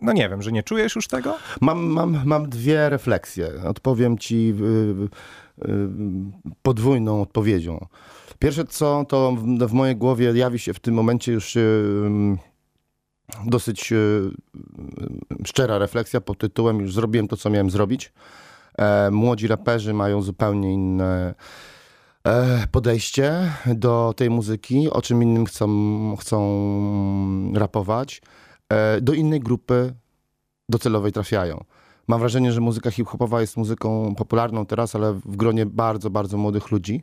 no 0.00 0.12
nie 0.12 0.28
wiem, 0.28 0.42
że 0.42 0.52
nie 0.52 0.62
czujesz 0.62 0.96
już 0.96 1.08
tego? 1.08 1.38
Mam, 1.60 1.86
mam, 1.86 2.22
mam 2.24 2.48
dwie 2.48 2.88
refleksje. 2.88 3.48
Odpowiem 3.64 4.18
ci 4.18 4.54
podwójną 6.62 7.22
odpowiedzią. 7.22 7.86
Pierwsze 8.38 8.64
co, 8.64 9.04
to 9.08 9.36
w, 9.66 9.72
mojej 9.72 9.96
głowie 9.96 10.32
jawi 10.34 10.58
się 10.58 10.74
w 10.74 10.80
tym 10.80 10.94
momencie 10.94 11.32
już 11.32 11.56
dosyć 13.46 13.92
y, 13.92 14.30
szczera 15.44 15.78
refleksja 15.78 16.20
pod 16.20 16.38
tytułem 16.38 16.80
już 16.80 16.94
zrobiłem 16.94 17.28
to, 17.28 17.36
co 17.36 17.50
miałem 17.50 17.70
zrobić. 17.70 18.12
E, 18.78 19.10
młodzi 19.10 19.46
raperzy 19.46 19.94
mają 19.94 20.22
zupełnie 20.22 20.72
inne 20.72 21.34
e, 22.24 22.66
podejście 22.72 23.52
do 23.66 24.14
tej 24.16 24.30
muzyki, 24.30 24.90
o 24.90 25.02
czym 25.02 25.22
innym 25.22 25.46
chcą, 25.46 26.16
chcą 26.20 27.52
rapować. 27.54 28.22
E, 28.72 29.00
do 29.00 29.12
innej 29.12 29.40
grupy 29.40 29.94
docelowej 30.68 31.12
trafiają. 31.12 31.64
Mam 32.08 32.20
wrażenie, 32.20 32.52
że 32.52 32.60
muzyka 32.60 32.90
hip-hopowa 32.90 33.40
jest 33.40 33.56
muzyką 33.56 34.14
popularną 34.14 34.66
teraz, 34.66 34.94
ale 34.94 35.12
w 35.12 35.36
gronie 35.36 35.66
bardzo, 35.66 36.10
bardzo 36.10 36.38
młodych 36.38 36.70
ludzi. 36.70 37.02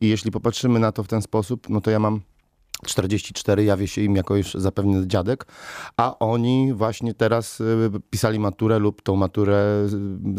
I 0.00 0.08
jeśli 0.08 0.30
popatrzymy 0.30 0.78
na 0.78 0.92
to 0.92 1.02
w 1.02 1.08
ten 1.08 1.22
sposób, 1.22 1.68
no 1.68 1.80
to 1.80 1.90
ja 1.90 1.98
mam 1.98 2.20
44, 2.86 3.64
jawię 3.64 3.88
się 3.88 4.02
im 4.02 4.16
jako 4.16 4.36
już 4.36 4.54
zapewne 4.54 5.06
dziadek, 5.06 5.46
a 5.96 6.18
oni 6.18 6.72
właśnie 6.74 7.14
teraz 7.14 7.60
y, 7.60 7.90
pisali 8.10 8.38
maturę 8.38 8.78
lub 8.78 9.02
tą 9.02 9.16
maturę 9.16 9.86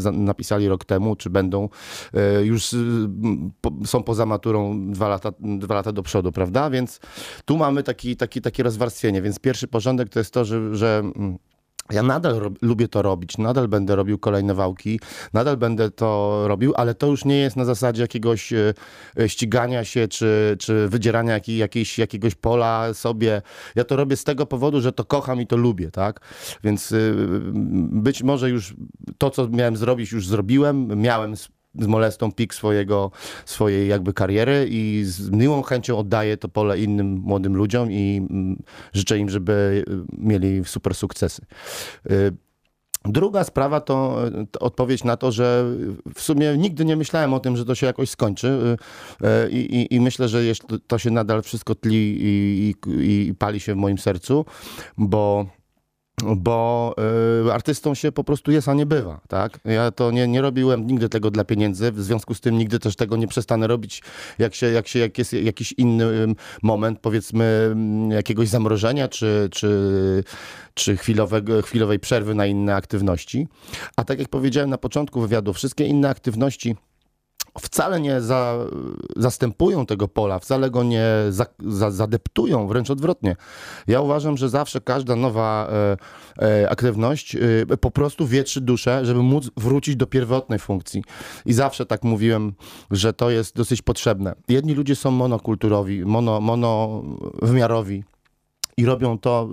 y, 0.05 0.11
napisali 0.11 0.67
rok 0.67 0.85
temu, 0.85 1.15
czy 1.15 1.29
będą 1.29 1.69
y, 2.39 2.45
już 2.45 2.75
są 3.85 4.03
poza 4.03 4.25
maturą 4.25 4.91
dwa 4.91 5.07
lata, 5.07 5.31
dwa 5.39 5.75
lata 5.75 5.91
do 5.91 6.03
przodu, 6.03 6.31
prawda? 6.31 6.69
Więc 6.69 6.99
tu 7.45 7.57
mamy 7.57 7.83
taki, 7.83 8.15
taki, 8.15 8.41
takie 8.41 8.63
rozwarstwienie. 8.63 9.21
Więc 9.21 9.39
pierwszy 9.39 9.67
porządek 9.67 10.09
to 10.09 10.19
jest 10.19 10.33
to, 10.33 10.45
że, 10.45 10.75
że 10.75 11.01
mm, 11.15 11.37
ja 11.93 12.03
nadal 12.03 12.51
lubię 12.61 12.87
to 12.87 13.01
robić, 13.01 13.37
nadal 13.37 13.67
będę 13.67 13.95
robił 13.95 14.19
kolejne 14.19 14.53
wałki, 14.53 14.99
nadal 15.33 15.57
będę 15.57 15.91
to 15.91 16.43
robił, 16.47 16.73
ale 16.75 16.95
to 16.95 17.07
już 17.07 17.25
nie 17.25 17.37
jest 17.37 17.55
na 17.55 17.65
zasadzie 17.65 18.01
jakiegoś 18.01 18.53
e, 18.53 18.73
e, 19.19 19.29
ścigania 19.29 19.83
się 19.83 20.07
czy, 20.07 20.55
czy 20.59 20.87
wydzierania 20.87 21.33
jakiej, 21.33 21.57
jakiejś, 21.57 21.99
jakiegoś 21.99 22.35
pola 22.35 22.93
sobie. 22.93 23.41
Ja 23.75 23.83
to 23.83 23.95
robię 23.95 24.15
z 24.15 24.23
tego 24.23 24.45
powodu, 24.45 24.81
że 24.81 24.91
to 24.91 25.05
kocham 25.05 25.41
i 25.41 25.47
to 25.47 25.57
lubię, 25.57 25.91
tak? 25.91 26.19
Więc 26.63 26.91
y, 26.91 27.13
być 27.91 28.23
może 28.23 28.49
już 28.49 28.75
to, 29.17 29.29
co 29.29 29.47
miałem 29.47 29.77
zrobić, 29.77 30.11
już 30.11 30.27
zrobiłem. 30.27 30.87
Miałem 31.01 31.35
z 31.79 31.87
molestą 31.87 32.31
pik 32.31 32.53
swojego, 32.53 33.11
swojej 33.45 33.87
jakby 33.87 34.13
kariery 34.13 34.67
i 34.69 35.03
z 35.05 35.29
miłą 35.29 35.61
chęcią 35.61 35.97
oddaję 35.97 36.37
to 36.37 36.49
pole 36.49 36.79
innym 36.79 37.21
młodym 37.23 37.55
ludziom 37.55 37.91
i 37.91 38.27
mm, 38.29 38.63
życzę 38.93 39.17
im, 39.17 39.29
żeby 39.29 39.83
y, 39.89 40.17
mieli 40.17 40.65
super 40.65 40.95
sukcesy. 40.95 41.41
Y, 42.11 42.33
druga 43.05 43.43
sprawa 43.43 43.81
to, 43.81 44.17
odpowiedź 44.59 45.03
na 45.03 45.17
to, 45.17 45.31
że 45.31 45.65
w 46.15 46.21
sumie 46.21 46.57
nigdy 46.57 46.85
nie 46.85 46.95
myślałem 46.95 47.33
o 47.33 47.39
tym, 47.39 47.57
że 47.57 47.65
to 47.65 47.75
się 47.75 47.87
jakoś 47.87 48.09
skończy 48.09 48.77
y, 49.23 49.49
i, 49.51 49.75
i, 49.75 49.95
i 49.95 50.01
myślę, 50.01 50.27
że 50.27 50.41
to 50.87 50.97
się 50.97 51.11
nadal 51.11 51.41
wszystko 51.41 51.75
tli 51.75 52.17
i, 52.21 52.75
i, 52.87 53.33
pali 53.39 53.59
się 53.59 53.73
w 53.73 53.77
moim 53.77 53.97
sercu, 53.97 54.45
bo 54.97 55.45
bo 56.21 56.95
y, 57.47 57.53
artystą 57.53 57.95
się 57.95 58.11
po 58.11 58.23
prostu 58.23 58.51
jest, 58.51 58.67
a 58.67 58.73
nie 58.73 58.85
bywa, 58.85 59.21
tak? 59.27 59.59
Ja 59.65 59.91
to 59.91 60.11
nie, 60.11 60.27
nie 60.27 60.41
robiłem 60.41 60.87
nigdy 60.87 61.09
tego 61.09 61.31
dla 61.31 61.43
pieniędzy, 61.43 61.91
w 61.91 62.01
związku 62.03 62.33
z 62.33 62.41
tym 62.41 62.57
nigdy 62.57 62.79
też 62.79 62.95
tego 62.95 63.17
nie 63.17 63.27
przestanę 63.27 63.67
robić, 63.67 64.03
jak 64.39 64.55
się, 64.55 64.71
jak 64.71 64.87
się 64.87 64.99
jak 64.99 65.17
jest 65.17 65.33
jakiś 65.33 65.71
inny 65.71 66.35
moment, 66.61 66.99
powiedzmy 66.99 67.75
jakiegoś 68.09 68.47
zamrożenia, 68.49 69.07
czy, 69.07 69.49
czy, 69.51 70.23
czy 70.73 70.97
chwilowego, 70.97 71.61
chwilowej 71.61 71.99
przerwy 71.99 72.35
na 72.35 72.45
inne 72.45 72.75
aktywności. 72.75 73.47
A 73.95 74.03
tak 74.03 74.19
jak 74.19 74.29
powiedziałem 74.29 74.69
na 74.69 74.77
początku 74.77 75.21
wywiadu, 75.21 75.53
wszystkie 75.53 75.85
inne 75.85 76.09
aktywności 76.09 76.75
wcale 77.59 78.01
nie 78.01 78.21
za, 78.21 78.57
zastępują 79.15 79.85
tego 79.85 80.07
pola, 80.07 80.39
wcale 80.39 80.71
go 80.71 80.83
nie 80.83 81.05
za, 81.29 81.45
za, 81.59 81.91
zadeptują, 81.91 82.67
wręcz 82.67 82.89
odwrotnie. 82.89 83.35
Ja 83.87 84.01
uważam, 84.01 84.37
że 84.37 84.49
zawsze 84.49 84.81
każda 84.81 85.15
nowa 85.15 85.69
e, 85.71 85.97
e, 86.61 86.69
aktywność 86.69 87.35
e, 87.35 87.39
po 87.77 87.91
prostu 87.91 88.27
wietrzy 88.27 88.61
duszę, 88.61 89.05
żeby 89.05 89.23
móc 89.23 89.49
wrócić 89.57 89.95
do 89.95 90.07
pierwotnej 90.07 90.59
funkcji. 90.59 91.03
I 91.45 91.53
zawsze 91.53 91.85
tak 91.85 92.03
mówiłem, 92.03 92.53
że 92.91 93.13
to 93.13 93.29
jest 93.29 93.55
dosyć 93.55 93.81
potrzebne. 93.81 94.35
Jedni 94.49 94.73
ludzie 94.73 94.95
są 94.95 95.11
monokulturowi, 95.11 96.05
mono, 96.05 96.41
monowymiarowi 96.41 98.03
i 98.77 98.85
robią 98.85 99.19
to 99.19 99.49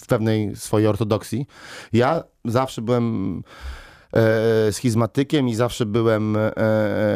w 0.00 0.06
pewnej 0.06 0.56
swojej 0.56 0.88
ortodoksji. 0.88 1.46
Ja 1.92 2.24
zawsze 2.44 2.82
byłem 2.82 3.42
schizmatykiem 4.70 5.48
i 5.48 5.54
zawsze 5.54 5.86
byłem 5.86 6.36
e, 6.36 6.52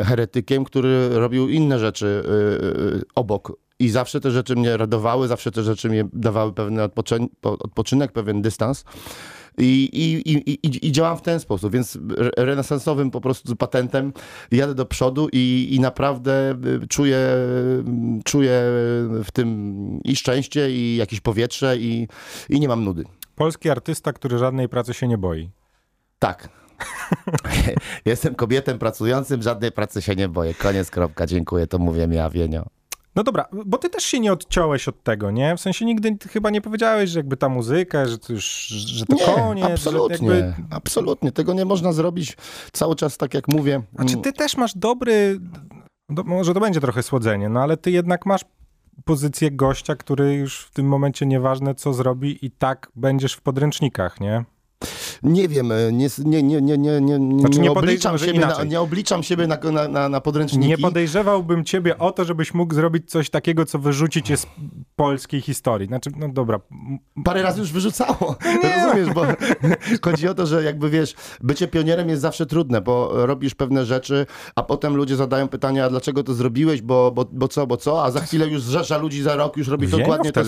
heretykiem, 0.06 0.64
który 0.64 1.08
robił 1.08 1.48
inne 1.48 1.78
rzeczy 1.78 2.22
e, 2.24 3.02
obok. 3.14 3.52
I 3.78 3.88
zawsze 3.88 4.20
te 4.20 4.30
rzeczy 4.30 4.56
mnie 4.56 4.76
radowały, 4.76 5.28
zawsze 5.28 5.50
te 5.50 5.62
rzeczy 5.62 5.88
mi 5.90 5.98
dawały 6.12 6.52
pewien 6.52 6.80
odpoczynek, 7.42 8.12
pewien 8.12 8.42
dystans. 8.42 8.84
I, 9.58 9.90
i, 9.92 10.32
i, 10.32 10.86
i, 10.86 10.92
działam 10.92 11.18
w 11.18 11.22
ten 11.22 11.40
sposób, 11.40 11.72
więc 11.72 11.98
renesansowym 12.36 13.10
po 13.10 13.20
prostu 13.20 13.56
patentem 13.56 14.12
jadę 14.50 14.74
do 14.74 14.86
przodu 14.86 15.28
i, 15.32 15.68
i 15.70 15.80
naprawdę 15.80 16.58
y, 16.82 16.86
czuję, 16.88 17.18
czuję 18.24 18.50
w 19.24 19.28
tym 19.32 20.00
i 20.04 20.16
szczęście, 20.16 20.70
i 20.70 20.96
jakieś 20.96 21.20
powietrze, 21.20 21.76
i, 21.76 22.08
i 22.48 22.60
nie 22.60 22.68
mam 22.68 22.84
nudy. 22.84 23.04
Polski 23.34 23.70
artysta, 23.70 24.12
który 24.12 24.38
żadnej 24.38 24.68
pracy 24.68 24.94
się 24.94 25.08
nie 25.08 25.18
boi. 25.18 25.50
Tak. 26.18 26.48
Jestem 28.04 28.34
kobietem 28.34 28.78
pracującym, 28.78 29.42
żadnej 29.42 29.72
pracy 29.72 30.02
się 30.02 30.14
nie 30.14 30.28
boję. 30.28 30.54
Koniec, 30.54 30.90
kropka, 30.90 31.26
dziękuję, 31.26 31.66
to 31.66 31.78
mówię 31.78 32.06
mi, 32.06 32.18
Awienio. 32.18 32.66
No 33.18 33.22
dobra, 33.24 33.48
bo 33.66 33.78
ty 33.78 33.90
też 33.90 34.04
się 34.04 34.20
nie 34.20 34.32
odciąłeś 34.32 34.88
od 34.88 35.02
tego, 35.02 35.30
nie? 35.30 35.56
W 35.56 35.60
sensie 35.60 35.84
nigdy 35.84 36.16
chyba 36.30 36.50
nie 36.50 36.60
powiedziałeś, 36.60 37.10
że 37.10 37.18
jakby 37.18 37.36
ta 37.36 37.48
muzyka, 37.48 38.06
że 38.06 38.18
to 38.18 38.32
już, 38.32 38.66
że 38.68 39.06
to 39.06 39.14
nie, 39.14 39.24
koniec. 39.24 39.66
absolutnie, 39.66 40.28
jakby... 40.28 40.54
absolutnie. 40.70 41.32
Tego 41.32 41.54
nie 41.54 41.64
można 41.64 41.92
zrobić 41.92 42.36
cały 42.72 42.96
czas 42.96 43.16
tak, 43.16 43.34
jak 43.34 43.48
mówię. 43.48 43.82
A 43.96 44.04
czy 44.04 44.16
ty 44.16 44.32
też 44.32 44.56
masz 44.56 44.74
dobry, 44.76 45.40
do, 46.08 46.24
może 46.24 46.54
to 46.54 46.60
będzie 46.60 46.80
trochę 46.80 47.02
słodzenie, 47.02 47.48
no 47.48 47.60
ale 47.60 47.76
ty 47.76 47.90
jednak 47.90 48.26
masz 48.26 48.44
pozycję 49.04 49.50
gościa, 49.50 49.96
który 49.96 50.34
już 50.34 50.60
w 50.60 50.70
tym 50.70 50.86
momencie 50.86 51.26
nieważne 51.26 51.74
co 51.74 51.92
zrobi 51.92 52.46
i 52.46 52.50
tak 52.50 52.90
będziesz 52.96 53.32
w 53.32 53.40
podręcznikach, 53.40 54.20
nie? 54.20 54.44
Nie 55.22 55.48
wiem, 55.48 55.72
e, 55.72 55.92
nie, 55.92 56.08
nie, 56.24 56.42
nie, 56.42 56.60
nie, 56.60 56.78
nie, 56.78 57.00
nie, 57.00 57.40
znaczy, 57.40 57.60
nie, 57.60 57.72
obliczam, 57.72 58.18
siebie 58.18 58.40
na, 58.40 58.64
nie 58.64 58.80
obliczam 58.80 59.22
siebie 59.22 59.46
na, 59.46 59.88
na, 59.88 60.08
na 60.08 60.20
podręczniki. 60.20 60.68
Nie 60.68 60.78
podejrzewałbym 60.78 61.64
ciebie 61.64 61.98
o 61.98 62.12
to, 62.12 62.24
żebyś 62.24 62.54
mógł 62.54 62.74
zrobić 62.74 63.10
coś 63.10 63.30
takiego, 63.30 63.64
co 63.64 63.78
wyrzuci 63.78 64.22
cię 64.22 64.36
z 64.36 64.46
polskiej 64.96 65.40
historii. 65.40 65.88
Znaczy, 65.88 66.10
no 66.16 66.28
dobra. 66.28 66.60
Parę 67.24 67.42
razy 67.42 67.60
już 67.60 67.72
wyrzucało, 67.72 68.36
nie. 68.64 68.84
rozumiesz, 68.84 69.14
bo 69.14 69.26
chodzi 70.10 70.28
o 70.28 70.34
to, 70.34 70.46
że 70.46 70.62
jakby 70.62 70.90
wiesz, 70.90 71.14
bycie 71.40 71.68
pionierem 71.68 72.08
jest 72.08 72.22
zawsze 72.22 72.46
trudne, 72.46 72.80
bo 72.80 73.26
robisz 73.26 73.54
pewne 73.54 73.86
rzeczy, 73.86 74.26
a 74.54 74.62
potem 74.62 74.96
ludzie 74.96 75.16
zadają 75.16 75.48
pytania, 75.48 75.84
a 75.84 75.90
dlaczego 75.90 76.22
to 76.22 76.34
zrobiłeś, 76.34 76.82
bo, 76.82 77.10
bo, 77.10 77.24
bo 77.32 77.48
co, 77.48 77.66
bo 77.66 77.76
co, 77.76 78.04
a 78.04 78.10
za 78.10 78.20
chwilę 78.20 78.48
już 78.48 78.62
rzesza 78.62 78.98
ludzi 78.98 79.22
za 79.22 79.36
rok 79.36 79.56
już 79.56 79.68
robi 79.68 79.86
Wiem, 79.86 80.00
dokładnie, 80.00 80.32
to, 80.32 80.40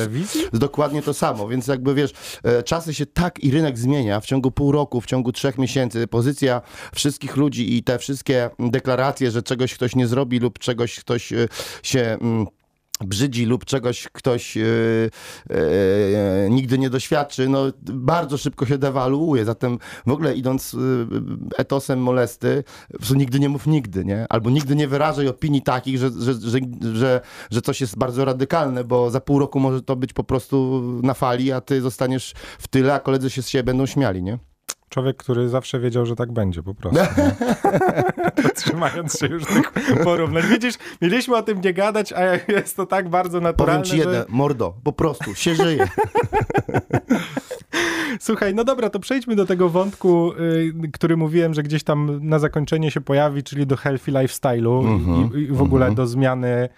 dokładnie 0.53 1.03
to 1.03 1.15
samo, 1.15 1.49
więc 1.49 1.67
jakby 1.67 1.95
wiesz, 1.95 2.13
e, 2.43 2.63
czasy 2.63 2.95
się 2.95 3.07
tak 3.07 3.45
i 3.45 3.51
rynek 3.51 3.79
zmienia 3.79 4.21
w 4.21 4.27
ciągu 4.27 4.50
pół 4.53 4.73
roku, 4.73 5.01
w 5.01 5.07
ciągu 5.07 5.33
trzech 5.33 5.59
miesięcy, 5.59 6.07
pozycja 6.07 6.63
wszystkich 6.95 7.37
ludzi 7.37 7.77
i 7.77 7.83
te 7.83 7.99
wszystkie 7.99 8.51
deklaracje, 8.59 9.31
że 9.31 9.43
czegoś 9.43 9.75
ktoś 9.75 9.97
nie 9.97 10.07
zrobi 10.07 10.39
lub 10.39 10.59
czegoś 10.59 11.01
ktoś 11.01 11.33
e, 11.33 11.49
się 11.83 12.01
mm, 12.01 12.47
brzydzi 13.05 13.47
lub 13.47 13.65
czegoś 13.65 14.09
ktoś 14.13 14.57
yy, 14.57 15.11
yy, 15.51 15.57
nigdy 16.51 16.79
nie 16.79 16.91
doświadczy, 16.91 17.49
no 17.49 17.65
bardzo 17.83 18.39
szybko 18.39 18.67
się 18.67 18.79
dewaluuje. 18.79 19.45
Zatem 19.45 19.79
w 20.07 20.11
ogóle 20.11 20.35
idąc 20.35 20.73
yy, 20.73 20.81
etosem 21.57 22.03
molesty, 22.03 22.65
nigdy 23.15 23.41
nie 23.41 23.49
mów 23.49 23.67
nigdy, 23.67 24.05
nie? 24.05 24.27
Albo 24.29 24.51
nigdy 24.51 24.77
nie 24.77 24.89
wyrażaj 24.89 25.29
opinii 25.29 25.63
takich, 25.63 25.99
że, 25.99 26.11
że, 26.11 26.35
że, 26.35 26.59
że, 26.95 27.21
że 27.51 27.63
coś 27.63 27.81
jest 27.81 27.99
bardzo 27.99 28.25
radykalne, 28.25 28.85
bo 28.85 29.11
za 29.11 29.21
pół 29.21 29.39
roku 29.39 29.61
może 29.61 29.83
to 29.83 29.97
być 29.97 30.13
po 30.13 30.25
prostu 30.25 30.83
na 31.03 31.15
fali, 31.15 31.53
a 31.53 31.61
ty 31.61 31.81
zostaniesz 31.81 32.35
w 32.59 32.69
tyle, 32.69 32.95
a 32.95 33.01
koledzy 33.01 33.31
się 33.31 33.43
z 33.43 33.49
siebie 33.49 33.65
będą 33.65 33.87
śmiali, 33.87 34.23
nie? 34.23 34.50
Człowiek, 34.91 35.17
który 35.17 35.49
zawsze 35.49 35.81
wiedział, 35.81 36.07
że 36.07 36.17
tak 36.17 36.33
będzie 36.33 36.63
po 36.63 36.75
prostu. 36.75 37.01
Trzymając 38.55 39.19
się 39.19 39.27
już 39.27 39.47
tych 39.47 39.73
porównań. 40.05 40.43
Widzisz, 40.43 40.75
mieliśmy 41.03 41.37
o 41.37 41.43
tym 41.43 41.61
nie 41.61 41.75
gadać, 41.75 42.13
a 42.13 42.53
jest 42.53 42.77
to 42.77 42.87
tak 42.87 43.09
bardzo 43.09 43.41
naturalne. 43.41 43.83
Powiem 43.83 43.91
ci 43.91 43.99
jedno, 43.99 44.13
że... 44.13 44.25
mordo, 44.29 44.75
po 44.85 44.93
prostu, 44.93 45.35
się 45.35 45.55
żyje. 45.55 45.89
Słuchaj, 48.21 48.55
no 48.55 48.65
dobra, 48.65 48.91
to 48.91 49.01
przejdźmy 49.01 49.37
do 49.37 49.47
tego 49.47 49.69
wątku, 49.69 50.33
y, 50.33 50.91
który 50.93 51.17
mówiłem, 51.17 51.55
że 51.55 51.63
gdzieś 51.63 51.85
tam 51.85 52.29
na 52.29 52.39
zakończenie 52.39 52.91
się 52.91 53.01
pojawi, 53.01 53.43
czyli 53.43 53.67
do 53.67 53.77
healthy 53.77 54.13
lifestyle'u 54.13 54.81
mm 54.81 54.99
-hmm, 54.99 55.39
i, 55.39 55.41
i, 55.41 55.47
w 55.47 55.63
ogóle 55.63 55.87
mm 55.87 55.95
-hmm. 55.95 55.97
do 55.97 56.07
zmiany... 56.07 56.69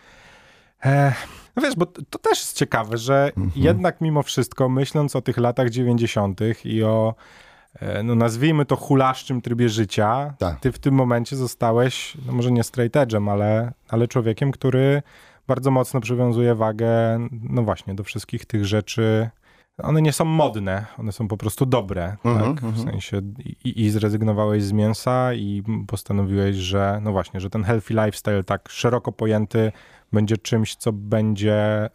E, 0.84 1.12
no 1.56 1.62
wiesz, 1.62 1.76
bo 1.76 1.86
to 1.86 2.18
też 2.18 2.38
jest 2.38 2.56
ciekawe, 2.56 2.98
że 2.98 3.32
mm 3.36 3.50
-hmm. 3.50 3.52
jednak 3.56 4.00
mimo 4.00 4.22
wszystko, 4.22 4.68
myśląc 4.68 5.16
o 5.16 5.22
tych 5.22 5.36
latach 5.36 5.70
90. 5.70 6.40
i 6.64 6.82
o 6.82 7.14
no 8.04 8.14
nazwijmy 8.14 8.64
to 8.64 8.76
hulaszczym 8.76 9.42
trybie 9.42 9.68
życia, 9.68 10.34
tak. 10.38 10.60
ty 10.60 10.72
w 10.72 10.78
tym 10.78 10.94
momencie 10.94 11.36
zostałeś, 11.36 12.16
no 12.26 12.32
może 12.32 12.52
nie 12.52 12.62
straight 12.62 12.96
edge'em, 12.96 13.30
ale, 13.30 13.72
ale 13.88 14.08
człowiekiem, 14.08 14.50
który 14.50 15.02
bardzo 15.46 15.70
mocno 15.70 16.00
przywiązuje 16.00 16.54
wagę, 16.54 16.88
no 17.42 17.62
właśnie, 17.62 17.94
do 17.94 18.04
wszystkich 18.04 18.44
tych 18.44 18.64
rzeczy 18.66 19.30
one 19.78 20.02
nie 20.02 20.12
są 20.12 20.24
modne, 20.24 20.86
one 20.98 21.12
są 21.12 21.28
po 21.28 21.36
prostu 21.36 21.66
dobre, 21.66 22.16
Mhm, 22.24 22.54
tak? 22.54 22.64
W 22.64 22.84
sensie 22.84 23.22
i, 23.64 23.82
i 23.84 23.90
zrezygnowałeś 23.90 24.62
z 24.62 24.72
mięsa 24.72 25.34
i 25.34 25.62
postanowiłeś, 25.86 26.56
że 26.56 27.00
no 27.02 27.12
właśnie, 27.12 27.40
że 27.40 27.50
ten 27.50 27.64
healthy 27.64 27.94
lifestyle 27.94 28.44
tak 28.44 28.68
szeroko 28.68 29.12
pojęty 29.12 29.72
będzie 30.12 30.36
czymś, 30.36 30.76
co 30.76 30.92
będzie 30.92 31.88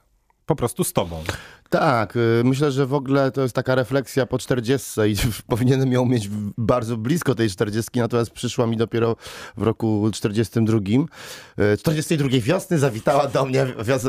po 0.48 0.56
prostu 0.56 0.84
z 0.84 0.94
tobą. 0.94 1.24
Tak, 1.70 2.16
y, 2.16 2.42
myślę, 2.46 2.72
że 2.72 2.86
w 2.86 2.94
ogóle 2.94 3.32
to 3.32 3.42
jest 3.42 3.56
taka 3.56 3.76
refleksja 3.76 4.26
po 4.26 4.38
40 4.38 5.02
i 5.02 5.16
powinienem 5.48 5.92
ją 5.92 6.06
mieć 6.06 6.30
bardzo 6.58 6.98
blisko 6.98 7.36
tej 7.36 7.50
40, 7.50 8.00
natomiast 8.00 8.32
przyszła 8.32 8.68
mi 8.68 8.78
dopiero 8.78 9.16
w 9.58 9.62
roku 9.62 10.10
42. 10.14 10.78
Y, 10.78 11.78
42 11.78 12.30
wiosny 12.42 12.80
zawitała 12.80 13.28
do 13.28 13.46
mnie 13.46 13.66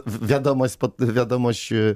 wiadomość, 0.06 0.76
wiadomość 0.98 1.72
y, 1.72 1.94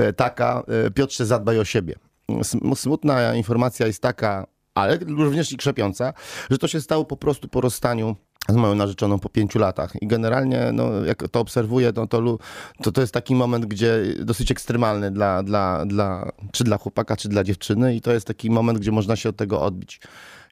y, 0.00 0.12
taka, 0.12 0.62
y, 0.86 0.90
Piotrze 0.90 1.26
zadbaj 1.26 1.58
o 1.58 1.64
siebie. 1.64 1.94
Sm- 2.28 2.74
Smutna 2.76 3.34
informacja 3.34 3.86
jest 3.86 4.02
taka, 4.02 4.46
ale 4.74 4.98
również 4.98 5.52
i 5.52 5.56
krzepiąca, 5.56 6.12
że 6.50 6.58
to 6.58 6.68
się 6.68 6.80
stało 6.80 7.04
po 7.04 7.16
prostu 7.16 7.48
po 7.48 7.60
rozstaniu 7.60 8.16
z 8.48 8.54
moją 8.54 8.74
narzeczoną 8.74 9.18
po 9.18 9.28
pięciu 9.28 9.58
latach. 9.58 10.02
I 10.02 10.06
generalnie, 10.06 10.70
no, 10.72 11.04
jak 11.04 11.28
to 11.28 11.40
obserwuję, 11.40 11.92
no, 11.96 12.06
to, 12.06 12.38
to 12.82 12.92
to 12.92 13.00
jest 13.00 13.14
taki 13.14 13.34
moment, 13.34 13.66
gdzie 13.66 14.02
dosyć 14.20 14.50
ekstremalny 14.50 15.10
dla, 15.10 15.42
dla, 15.42 15.86
dla, 15.86 16.32
czy 16.52 16.64
dla 16.64 16.78
chłopaka, 16.78 17.16
czy 17.16 17.28
dla 17.28 17.44
dziewczyny 17.44 17.96
i 17.96 18.00
to 18.00 18.12
jest 18.12 18.26
taki 18.26 18.50
moment, 18.50 18.78
gdzie 18.78 18.92
można 18.92 19.16
się 19.16 19.28
od 19.28 19.36
tego 19.36 19.60
odbić. 19.62 20.00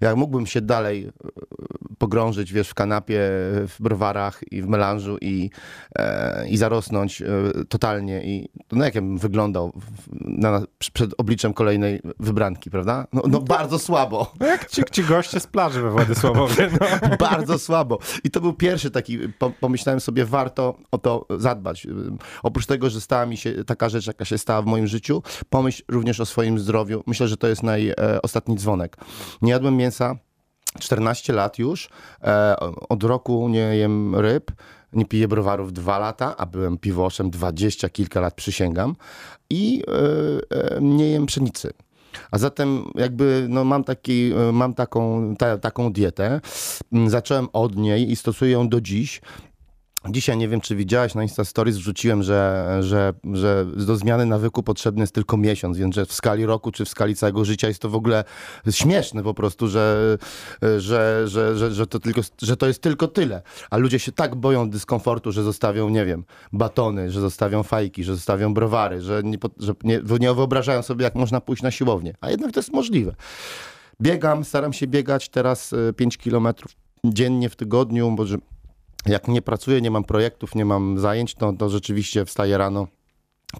Jak 0.00 0.16
mógłbym 0.16 0.46
się 0.46 0.60
dalej 0.60 1.12
pogrążyć, 2.00 2.52
wiesz, 2.52 2.68
w 2.68 2.74
kanapie, 2.74 3.20
w 3.68 3.76
browarach 3.80 4.40
i 4.50 4.62
w 4.62 4.68
melanżu 4.68 5.18
i, 5.20 5.50
e, 5.98 6.48
i 6.48 6.56
zarosnąć 6.56 7.22
e, 7.22 7.26
totalnie 7.68 8.24
i 8.24 8.48
no 8.72 8.84
jak 8.84 8.94
ja 8.94 9.00
bym 9.00 9.18
wyglądał 9.18 9.72
w- 9.76 10.08
na, 10.22 10.62
przed 10.78 11.14
obliczem 11.18 11.54
kolejnej 11.54 12.00
wybranki, 12.20 12.70
prawda? 12.70 13.06
No, 13.12 13.22
no 13.28 13.40
bardzo 13.40 13.78
słabo. 13.78 14.32
No 14.40 14.46
jak 14.46 14.70
ci, 14.70 14.82
ci 14.92 15.04
goście 15.04 15.40
z 15.40 15.46
plaży 15.46 15.82
we 15.82 15.90
Władysławowie, 15.90 16.70
no. 16.80 16.86
Bardzo 17.30 17.58
słabo. 17.58 17.98
I 18.24 18.30
to 18.30 18.40
był 18.40 18.52
pierwszy 18.52 18.90
taki, 18.90 19.18
po, 19.18 19.50
pomyślałem 19.50 20.00
sobie, 20.00 20.24
warto 20.24 20.78
o 20.90 20.98
to 20.98 21.26
zadbać. 21.38 21.86
Oprócz 22.42 22.66
tego, 22.66 22.90
że 22.90 23.00
stała 23.00 23.26
mi 23.26 23.36
się 23.36 23.64
taka 23.64 23.88
rzecz, 23.88 24.06
jaka 24.06 24.24
się 24.24 24.38
stała 24.38 24.62
w 24.62 24.66
moim 24.66 24.86
życiu, 24.86 25.22
pomyśl 25.50 25.82
również 25.88 26.20
o 26.20 26.26
swoim 26.26 26.58
zdrowiu. 26.58 27.02
Myślę, 27.06 27.28
że 27.28 27.36
to 27.36 27.46
jest 27.46 27.62
naj, 27.62 27.88
e, 27.90 27.94
dzwonek. 28.56 28.96
Nie 29.42 29.52
jadłem 29.52 29.76
mięsa 29.76 30.16
14 30.78 31.32
lat 31.32 31.58
już. 31.58 31.88
E, 32.22 32.56
od 32.88 33.02
roku 33.02 33.48
nie 33.48 33.58
jem 33.76 34.16
ryb. 34.16 34.52
Nie 34.92 35.04
piję 35.04 35.28
browarów 35.28 35.72
dwa 35.72 35.98
lata, 35.98 36.36
a 36.36 36.46
byłem 36.46 36.78
piwoszem 36.78 37.30
dwadzieścia 37.30 37.88
kilka 37.88 38.20
lat, 38.20 38.34
przysięgam. 38.34 38.96
I 39.50 39.82
e, 39.88 40.76
e, 40.76 40.80
nie 40.80 41.10
jem 41.10 41.26
pszenicy. 41.26 41.72
A 42.30 42.38
zatem 42.38 42.84
jakby 42.94 43.46
no, 43.48 43.64
mam, 43.64 43.84
taki, 43.84 44.32
mam 44.52 44.74
taką, 44.74 45.34
ta, 45.36 45.58
taką 45.58 45.92
dietę. 45.92 46.40
Zacząłem 47.06 47.48
od 47.52 47.76
niej 47.76 48.10
i 48.10 48.16
stosuję 48.16 48.50
ją 48.50 48.68
do 48.68 48.80
dziś. 48.80 49.20
Dzisiaj 50.08 50.36
nie 50.36 50.48
wiem, 50.48 50.60
czy 50.60 50.76
widziałeś 50.76 51.14
na 51.14 51.22
Insta 51.22 51.44
Stories, 51.44 51.76
wrzuciłem, 51.76 52.22
że, 52.22 52.78
że, 52.80 53.12
że 53.32 53.66
do 53.66 53.96
zmiany 53.96 54.26
nawyku 54.26 54.62
potrzebny 54.62 55.00
jest 55.00 55.14
tylko 55.14 55.36
miesiąc, 55.36 55.78
więc 55.78 55.94
że 55.94 56.06
w 56.06 56.12
skali 56.12 56.46
roku 56.46 56.72
czy 56.72 56.84
w 56.84 56.88
skali 56.88 57.16
całego 57.16 57.44
życia 57.44 57.68
jest 57.68 57.82
to 57.82 57.88
w 57.88 57.94
ogóle 57.94 58.24
śmieszne 58.70 59.22
po 59.22 59.34
prostu, 59.34 59.68
że, 59.68 60.18
że, 60.78 61.28
że, 61.28 61.56
że, 61.56 61.70
że, 61.72 61.86
to, 61.86 62.00
tylko, 62.00 62.20
że 62.42 62.56
to 62.56 62.66
jest 62.66 62.82
tylko 62.82 63.08
tyle. 63.08 63.42
A 63.70 63.76
ludzie 63.76 63.98
się 63.98 64.12
tak 64.12 64.34
boją 64.34 64.70
dyskomfortu, 64.70 65.32
że 65.32 65.42
zostawią, 65.42 65.88
nie 65.88 66.04
wiem, 66.04 66.24
batony, 66.52 67.10
że 67.10 67.20
zostawią 67.20 67.62
fajki, 67.62 68.04
że 68.04 68.14
zostawią 68.14 68.54
browary, 68.54 69.02
że 69.02 69.22
nie, 69.24 69.38
że 69.58 69.72
nie, 69.84 70.00
nie 70.20 70.34
wyobrażają 70.34 70.82
sobie, 70.82 71.04
jak 71.04 71.14
można 71.14 71.40
pójść 71.40 71.62
na 71.62 71.70
siłownię. 71.70 72.14
A 72.20 72.30
jednak 72.30 72.52
to 72.52 72.60
jest 72.60 72.72
możliwe. 72.72 73.14
Biegam, 74.00 74.44
staram 74.44 74.72
się 74.72 74.86
biegać 74.86 75.28
teraz 75.28 75.72
y, 75.72 75.92
5 75.96 76.18
kilometrów 76.18 76.72
dziennie 77.04 77.48
w 77.48 77.56
tygodniu, 77.56 78.10
bo 78.10 78.26
że 78.26 78.38
jak 79.06 79.28
nie 79.28 79.42
pracuję, 79.42 79.80
nie 79.80 79.90
mam 79.90 80.04
projektów, 80.04 80.54
nie 80.54 80.64
mam 80.64 80.98
zajęć, 80.98 81.34
to, 81.34 81.52
to 81.52 81.68
rzeczywiście 81.68 82.24
wstaję 82.24 82.58
rano. 82.58 82.86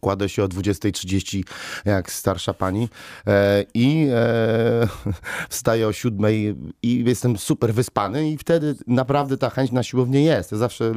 Kładę 0.00 0.28
się 0.28 0.44
o 0.44 0.48
20.30 0.48 1.42
jak 1.84 2.12
starsza 2.12 2.54
pani 2.54 2.88
e, 3.26 3.64
i 3.74 4.06
e, 4.12 4.88
wstaję 5.48 5.86
o 5.88 5.92
7 5.92 6.20
i 6.82 7.04
jestem 7.04 7.38
super 7.38 7.74
wyspany 7.74 8.30
i 8.30 8.38
wtedy 8.38 8.74
naprawdę 8.86 9.36
ta 9.36 9.50
chęć 9.50 9.72
na 9.72 9.82
siłownię 9.82 10.22
jest. 10.22 10.52
Ja 10.52 10.58
zawsze 10.58 10.92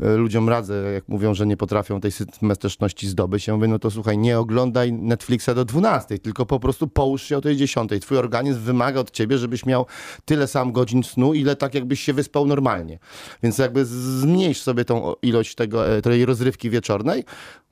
e, 0.00 0.16
ludziom 0.16 0.48
radzę, 0.48 0.92
jak 0.94 1.08
mówią, 1.08 1.34
że 1.34 1.46
nie 1.46 1.56
potrafią 1.56 2.00
tej 2.00 2.12
systematyczności 2.12 3.08
zdobyć. 3.08 3.46
Ja 3.46 3.56
mówię, 3.56 3.68
no 3.68 3.78
to 3.78 3.90
słuchaj, 3.90 4.18
nie 4.18 4.38
oglądaj 4.38 4.92
Netflixa 4.92 5.50
do 5.54 5.64
12, 5.64 6.18
tylko 6.18 6.46
po 6.46 6.60
prostu 6.60 6.88
połóż 6.88 7.22
się 7.22 7.36
o 7.36 7.40
tej 7.40 7.56
10. 7.56 7.90
Twój 8.00 8.18
organizm 8.18 8.60
wymaga 8.60 9.00
od 9.00 9.10
ciebie, 9.10 9.38
żebyś 9.38 9.66
miał 9.66 9.86
tyle 10.24 10.46
sam 10.46 10.72
godzin 10.72 11.02
snu, 11.02 11.34
ile 11.34 11.56
tak 11.56 11.74
jakbyś 11.74 12.00
się 12.00 12.12
wyspał 12.12 12.46
normalnie. 12.46 12.98
Więc 13.42 13.58
jakby 13.58 13.84
zmniejsz 13.84 14.62
sobie 14.62 14.84
tą 14.84 15.14
ilość 15.22 15.54
tego, 15.54 15.84
tej 16.02 16.24
rozrywki 16.24 16.70
wieczornej 16.70 17.24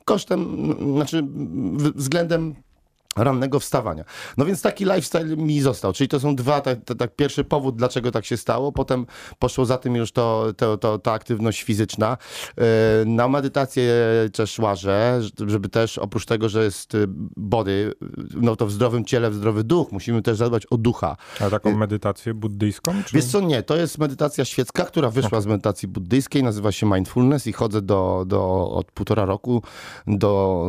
kosztem, 0.07 0.75
znaczy 0.95 1.23
względem 1.95 2.55
rannego 3.17 3.61
wstawania. 3.61 4.05
No 4.37 4.45
więc 4.45 4.63
taki 4.63 4.85
lifestyle 4.85 5.37
mi 5.37 5.61
został, 5.61 5.93
czyli 5.93 6.09
to 6.09 6.21
są 6.21 6.37
dwa, 6.37 6.61
tak, 6.61 6.79
tak, 6.85 6.99
tak 6.99 7.17
pierwszy 7.17 7.45
powód, 7.45 7.77
dlaczego 7.77 8.11
tak 8.11 8.25
się 8.25 8.37
stało, 8.37 8.73
potem 8.73 9.07
poszło 9.39 9.65
za 9.65 9.79
tym 9.79 9.97
już 9.97 10.13
to, 10.13 10.47
to, 10.57 10.79
to, 10.79 10.99
ta 10.99 11.13
aktywność 11.13 11.63
fizyczna. 11.63 12.17
Yy, 12.57 12.65
Na 13.07 13.29
medytację 13.29 13.95
też 14.33 14.59
łażę, 14.59 15.21
żeby 15.47 15.69
też 15.69 15.99
oprócz 15.99 16.27
tego, 16.27 16.49
że 16.49 16.65
jest 16.65 16.95
y, 16.95 17.05
body, 17.37 17.93
no 18.35 18.57
to 18.57 18.67
w 18.67 18.73
zdrowym 18.73 19.05
ciele, 19.05 19.31
w 19.31 19.35
zdrowy 19.35 19.65
duch, 19.65 19.93
musimy 19.93 20.23
też 20.23 20.37
zadbać 20.37 20.67
o 20.67 20.77
ducha. 20.77 21.17
A 21.41 21.51
taką 21.51 21.77
medytację 21.77 22.35
buddyjską? 22.35 22.93
Czy... 23.07 23.17
Wiesz 23.17 23.25
co, 23.25 23.41
nie, 23.41 23.63
to 23.63 23.77
jest 23.77 23.99
medytacja 23.99 24.45
świecka, 24.45 24.85
która 24.85 25.11
wyszła 25.11 25.41
z 25.41 25.47
medytacji 25.47 25.89
buddyjskiej, 25.89 26.43
nazywa 26.43 26.73
się 26.73 26.87
mindfulness 26.87 27.47
i 27.47 27.53
chodzę 27.53 27.83
do, 27.83 28.25
do, 28.27 28.71
od 28.71 28.93
półtora 28.93 29.25
roku 29.25 29.63
do, 30.07 30.65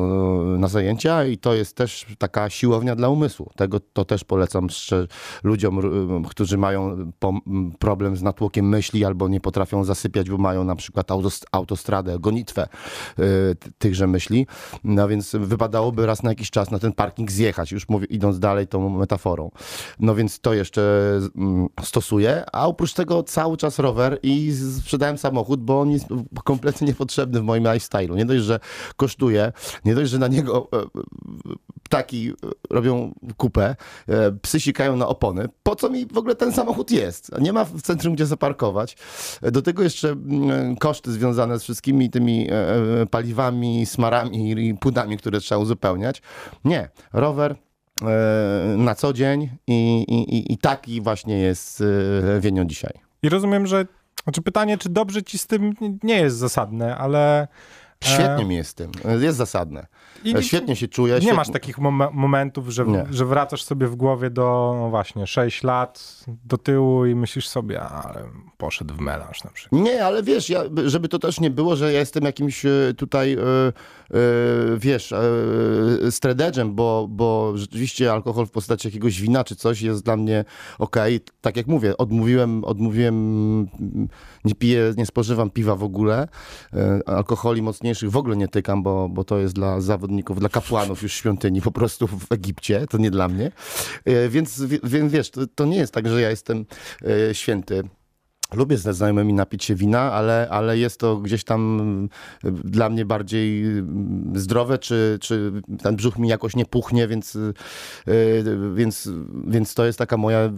e, 0.56 0.60
na 0.60 0.68
zajęcia 0.68 1.26
i 1.26 1.38
to 1.38 1.54
jest 1.54 1.76
też 1.76 2.06
taka 2.18 2.37
siłownia 2.50 2.96
dla 2.96 3.10
umysłu. 3.10 3.52
Tego 3.56 3.80
to 3.80 4.06
też 4.06 4.24
polecam 4.24 4.68
ludziom, 5.44 5.82
którzy 6.30 6.58
mają 6.58 7.12
m, 7.48 7.72
problem 7.80 8.18
z 8.18 8.22
natłokiem 8.22 8.70
myśli 8.70 9.06
albo 9.06 9.28
nie 9.28 9.40
potrafią 9.42 9.84
zasypiać, 9.84 10.30
bo 10.30 10.38
mają 10.38 10.64
na 10.64 10.76
przykład 10.76 11.08
autost- 11.12 11.46
autostradę, 11.52 12.20
gonitwę 12.20 12.62
e, 12.64 12.68
ty- 13.56 13.72
tychże 13.78 14.08
myśli. 14.08 14.48
No 14.84 15.08
więc 15.08 15.36
wypadałoby 15.40 16.06
raz 16.06 16.24
na 16.24 16.30
jakiś 16.30 16.52
czas 16.52 16.72
na 16.72 16.80
ten 16.80 16.94
parking 16.94 17.32
zjechać, 17.32 17.72
już 17.72 17.90
mówię, 17.90 18.08
idąc 18.10 18.40
dalej 18.40 18.68
tą 18.68 18.90
metaforą. 18.90 19.52
No 20.00 20.16
więc 20.16 20.40
to 20.40 20.54
jeszcze 20.54 21.12
mm, 21.36 21.68
stosuję, 21.84 22.44
a 22.54 22.68
oprócz 22.68 22.94
tego 22.94 23.24
cały 23.24 23.58
czas 23.58 23.80
rower 23.80 24.20
i 24.24 24.54
sprzedałem 24.82 25.18
samochód, 25.18 25.64
bo 25.64 25.82
on 25.82 25.92
jest 25.92 26.06
kompletnie 26.44 26.88
niepotrzebny 26.88 27.40
w 27.40 27.44
moim 27.44 27.64
lifestyle'u. 27.64 28.16
Nie 28.16 28.26
dość, 28.26 28.44
że 28.44 28.60
kosztuje, 28.96 29.52
nie 29.86 29.96
dość, 29.96 30.12
że 30.12 30.18
na 30.20 30.28
niego 30.28 30.68
e, 30.74 30.78
ptaki 32.26 32.30
e, 32.30 32.74
robią 32.76 33.14
kupę, 33.38 33.76
e, 34.08 34.32
psy 34.32 34.60
sikają 34.60 34.96
na 34.96 35.08
opony. 35.08 35.50
Po 35.64 35.76
co 35.76 35.90
mi 35.90 36.06
w 36.06 36.18
ogóle 36.18 36.36
ten 36.36 36.52
samochód 36.52 36.92
jest? 36.92 37.32
Nie 37.42 37.54
ma 37.54 37.66
w 37.66 37.82
centrum 37.82 38.14
gdzie 38.16 38.26
zaparkować. 38.26 38.98
E, 39.42 39.52
Do 39.52 39.62
tego 39.62 39.84
jeszcze 39.84 40.10
mm, 40.10 40.76
koszty 40.76 41.12
związane 41.12 41.60
z 41.60 41.64
wszystkimi 41.64 42.10
tymi 42.10 42.48
paliwami, 43.12 43.86
smarami 43.86 44.52
i 44.70 44.74
płynami, 44.76 45.18
które 45.18 45.40
trzeba 45.40 45.60
uzupełniać. 45.62 46.22
Nie, 46.66 46.90
rower 47.14 47.56
na 48.78 48.96
co 48.96 49.14
dzień 49.14 49.50
i, 49.68 50.06
i, 50.08 50.54
i- 50.54 50.58
taki 50.58 51.02
właśnie 51.02 51.38
jest 51.40 51.84
Wienio 52.40 52.66
dzisiaj. 52.66 52.94
I 53.24 53.30
rozumiem, 53.30 53.68
że... 53.68 53.86
Znaczy 54.24 54.42
pytanie, 54.42 54.78
czy 54.78 54.90
dobrze 54.90 55.24
ci 55.24 55.38
z 55.38 55.48
tym 55.48 55.74
nie 56.04 56.16
jest 56.20 56.38
zasadne, 56.38 56.98
ale... 56.98 57.48
Świetnie 58.04 58.46
mi 58.46 58.56
jest 58.56 58.70
z 58.70 58.74
tym, 58.74 58.92
jest 59.20 59.38
zasadne. 59.38 59.88
I 60.24 60.36
E, 60.38 60.44
Świetnie 60.44 60.76
się 60.76 60.88
czuję. 60.88 61.14
Nie 61.14 61.22
świetnie... 61.22 61.38
masz 61.38 61.50
takich 61.52 61.78
mom- 61.78 62.10
momentów, 62.14 62.70
że, 62.70 62.86
Nie. 62.86 63.06
że 63.12 63.26
wracasz 63.26 63.64
sobie 63.64 63.88
w 63.88 63.96
głowie 63.96 64.30
do, 64.30 64.76
no 64.80 64.90
właśnie, 64.90 65.28
6 65.28 65.64
lat 65.64 66.24
do 66.46 66.58
tyłu 66.58 67.06
i 67.06 67.16
myślisz 67.16 67.48
sobie, 67.48 67.82
"A, 67.82 68.04
ale 68.04 68.24
poszedł 68.58 68.94
w 68.96 69.00
melanż 69.00 69.44
na 69.44 69.52
przykład. 69.52 69.82
Nie, 69.82 70.06
ale 70.06 70.24
wiesz, 70.24 70.50
ja, 70.50 70.64
żeby 70.86 71.08
to 71.10 71.20
też 71.20 71.40
nie 71.40 71.50
było, 71.50 71.76
że 71.76 71.94
ja 71.94 72.00
jestem 72.00 72.24
jakimś 72.24 72.66
e, 72.66 72.70
tutaj, 72.98 73.34
e, 73.34 73.38
e, 73.40 73.74
wiesz, 74.78 75.12
e, 75.12 75.22
strededżem, 76.12 76.76
bo, 76.76 77.08
bo 77.10 77.52
rzeczywiście 77.58 78.12
alkohol 78.12 78.46
w 78.46 78.52
postaci 78.52 78.88
jakiegoś 78.88 79.22
wina 79.22 79.44
czy 79.44 79.56
coś 79.56 79.82
jest 79.82 80.04
dla 80.06 80.18
mnie 80.18 80.46
okej. 80.80 81.20
Tak 81.42 81.58
jak 81.58 81.68
mówię, 81.68 81.98
odmówiłem, 81.98 82.64
odmówiłem, 82.64 83.16
mm, 83.80 84.08
nie 84.46 84.56
piję, 84.56 84.94
nie 84.98 85.06
spożywam 85.06 85.50
piwa 85.50 85.76
w 85.76 85.84
ogóle, 85.84 86.28
e, 86.74 87.00
alkoholi 87.06 87.62
mocniejszych 87.88 88.12
w 88.12 88.18
ogóle 88.18 88.38
nie 88.38 88.48
tykam, 88.48 88.84
bo, 88.84 89.10
bo 89.10 89.24
to 89.24 89.38
jest 89.38 89.56
dla 89.56 89.82
zawodników, 89.82 90.40
dla 90.40 90.50
kapłanów 90.50 91.04
już 91.04 91.14
świątyni 91.14 91.62
po 91.62 91.72
prostu 91.72 92.08
w 92.08 92.32
Egipcie, 92.32 92.88
to 92.90 92.98
nie 92.98 93.12
dla 93.12 93.28
mnie. 93.28 93.52
E, 94.06 94.30
Więc, 94.30 94.64
więc 94.84 95.12
wiesz, 95.12 95.30
to, 95.30 95.42
to 95.56 95.66
nie 95.66 95.78
jest 95.78 95.94
tak, 95.94 96.08
że 96.08 96.22
ja 96.22 96.30
jestem 96.30 96.66
e, 97.30 97.36
święty. 97.36 97.84
Lubię 98.54 98.78
ze 98.78 98.94
znajomymi 98.94 99.34
napić 99.34 99.64
się 99.64 99.76
wina, 99.76 100.00
ale, 100.12 100.48
ale 100.50 100.78
jest 100.78 101.00
to 101.00 101.18
gdzieś 101.18 101.44
tam 101.44 101.80
y, 102.46 102.52
dla 102.52 102.90
mnie 102.90 103.06
bardziej 103.06 103.78
y, 103.78 103.84
zdrowe, 104.36 104.78
czy, 104.78 105.18
czy 105.22 105.52
ten 105.84 105.96
brzuch 105.96 106.18
mi 106.18 106.28
jakoś 106.30 106.56
nie 106.56 106.66
puchnie, 106.66 107.08
więc, 107.08 107.36
y, 107.36 107.54
więc, 108.76 109.10
więc 109.48 109.74
to 109.74 109.86
jest 109.86 110.00
taka 110.00 110.18
moja 110.18 110.50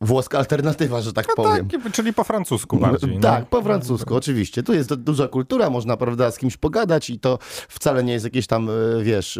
włoska 0.00 0.38
alternatywa, 0.38 1.00
że 1.00 1.12
tak 1.12 1.26
No 1.28 1.34
powiem. 1.44 1.68
tak, 1.68 1.92
czyli 1.92 2.12
po 2.12 2.24
francusku 2.24 2.76
bardziej. 2.76 3.14
no. 3.14 3.20
Tak, 3.20 3.48
po 3.48 3.62
francusku, 3.62 4.14
oczywiście. 4.14 4.62
Tu 4.62 4.74
jest 4.74 4.94
duża 4.94 5.28
kultura, 5.28 5.70
można, 5.70 5.96
prawda, 5.96 6.30
z 6.30 6.38
kimś 6.38 6.56
pogadać 6.56 7.10
i 7.10 7.20
to 7.20 7.38
wcale 7.68 8.04
nie 8.04 8.12
jest 8.12 8.24
jakieś 8.24 8.46
tam, 8.46 8.68
wiesz, 9.02 9.38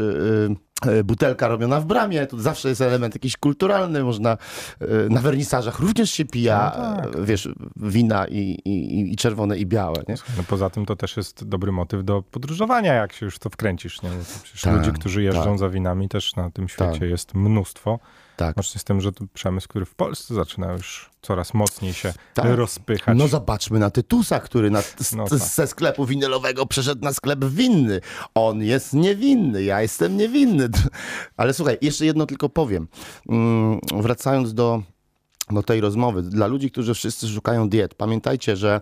butelka 1.05 1.49
robiona 1.49 1.81
w 1.81 1.85
bramie, 1.85 2.27
tu 2.27 2.39
zawsze 2.41 2.69
jest 2.69 2.81
element 2.81 3.15
jakiś 3.15 3.37
kulturalny, 3.37 4.03
można 4.05 4.37
y, 4.83 4.87
na 5.11 5.21
wernisażach 5.21 5.79
również 5.81 6.11
się 6.11 6.25
pija, 6.25 6.73
No 6.77 7.11
tak. 7.11 7.25
wiesz, 7.25 7.49
wina 7.77 8.27
i, 8.27 8.39
i, 8.65 9.13
i 9.13 9.17
czerwone 9.17 9.59
i 9.59 9.67
białe, 9.67 10.03
nie? 10.09 10.15
No 10.37 10.43
poza 10.49 10.71
tym 10.71 10.87
to 10.87 10.97
też 10.97 11.17
jest 11.17 11.45
dobry 11.49 11.73
motyw 11.73 12.05
do 12.05 12.23
podróżowania, 12.23 12.95
jak 12.95 13.13
się 13.13 13.27
już 13.27 13.39
to 13.39 13.51
wkręcisz. 13.51 14.03
Nie? 14.03 14.11
Przecież 14.43 14.63
Tak, 14.63 14.75
ludzi, 14.75 14.93
którzy 14.93 15.23
jeżdżą 15.23 15.45
tak. 15.51 15.59
za 15.59 15.69
winami 15.69 16.09
też 16.09 16.37
na 16.37 16.51
tym 16.51 16.69
świecie 16.69 16.93
Tak. 17.01 17.03
jest 17.11 17.35
mnóstwo. 17.35 17.99
Tak. 18.41 18.57
Łącznie 18.57 18.81
z 18.81 18.85
tym, 18.85 19.01
że 19.01 19.13
to 19.13 19.25
przemysł, 19.35 19.69
który 19.69 19.85
w 19.87 19.95
Polsce 19.95 20.35
zaczyna 20.35 20.73
już 20.73 21.11
coraz 21.23 21.55
mocniej 21.55 21.93
się 21.93 22.13
Tak. 22.35 22.45
rozpychać. 22.49 23.19
No 23.19 23.29
zobaczmy 23.29 23.79
na 23.79 23.91
Tytusa, 23.91 24.41
który 24.41 24.71
na, 24.71 24.83
z, 24.83 25.13
No 25.13 25.25
tak. 25.29 25.39
ze 25.39 25.67
sklepu 25.67 26.07
winylowego 26.07 26.67
przeszedł 26.67 27.05
na 27.05 27.13
sklep 27.13 27.45
winny. 27.45 28.01
On 28.35 28.63
jest 28.63 28.93
niewinny, 28.93 29.63
ja 29.63 29.83
jestem 29.83 30.17
niewinny. 30.17 30.69
Ale 31.37 31.55
słuchaj, 31.55 31.79
jeszcze 31.83 32.07
jedno 32.07 32.27
tylko 32.27 32.49
powiem. 32.49 32.89
Mm, 33.29 33.81
Wracając 33.93 34.55
do 34.55 34.83
do 35.53 35.63
tej 35.63 35.81
rozmowy. 35.81 36.23
Dla 36.23 36.47
ludzi, 36.47 36.71
którzy 36.71 36.95
wszyscy 36.95 37.29
szukają 37.29 37.69
diet, 37.69 37.95
pamiętajcie, 37.95 38.57
że 38.57 38.81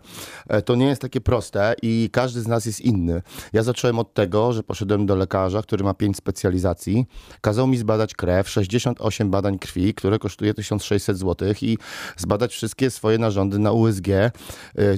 e, 0.48 0.62
to 0.62 0.74
nie 0.74 0.86
jest 0.86 1.02
takie 1.02 1.20
proste 1.20 1.74
i 1.82 2.10
każdy 2.12 2.40
z 2.40 2.46
nas 2.46 2.66
jest 2.66 2.80
inny. 2.80 3.22
Ja 3.52 3.62
zacząłem 3.62 3.98
od 3.98 4.14
tego, 4.14 4.52
że 4.52 4.62
poszedłem 4.62 5.06
do 5.06 5.16
lekarza, 5.16 5.62
który 5.62 5.84
ma 5.84 5.94
pięć 5.94 6.16
specjalizacji. 6.16 7.06
Kazał 7.40 7.66
mi 7.66 7.76
zbadać 7.76 8.14
krew, 8.14 8.50
68 8.50 9.30
badań 9.30 9.58
krwi, 9.58 9.94
które 9.94 10.18
kosztuje 10.18 10.54
1600 10.54 11.18
zł 11.18 11.48
i 11.62 11.78
zbadać 12.16 12.52
wszystkie 12.52 12.90
swoje 12.90 13.18
narządy 13.18 13.58
na 13.58 13.72
USG, 13.72 14.08
e, 14.08 14.32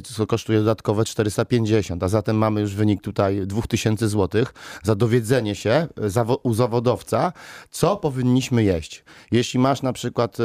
co 0.05 0.27
kosztuje 0.27 0.59
dodatkowe 0.59 1.05
450, 1.05 2.03
a 2.03 2.09
zatem 2.09 2.37
mamy 2.37 2.61
już 2.61 2.75
wynik 2.75 3.03
tutaj 3.03 3.47
2000 3.47 4.09
zł 4.09 4.45
za 4.83 4.95
dowiedzenie 4.95 5.55
się 5.55 5.71
e, 5.71 6.37
u 6.43 6.55
zawodowca, 6.55 7.33
co 7.71 7.97
powinniśmy 7.97 8.65
jeść. 8.65 9.05
Jeśli 9.31 9.61
masz 9.61 9.83
na 9.83 9.93
przykład 9.93 10.39
e, 10.41 10.45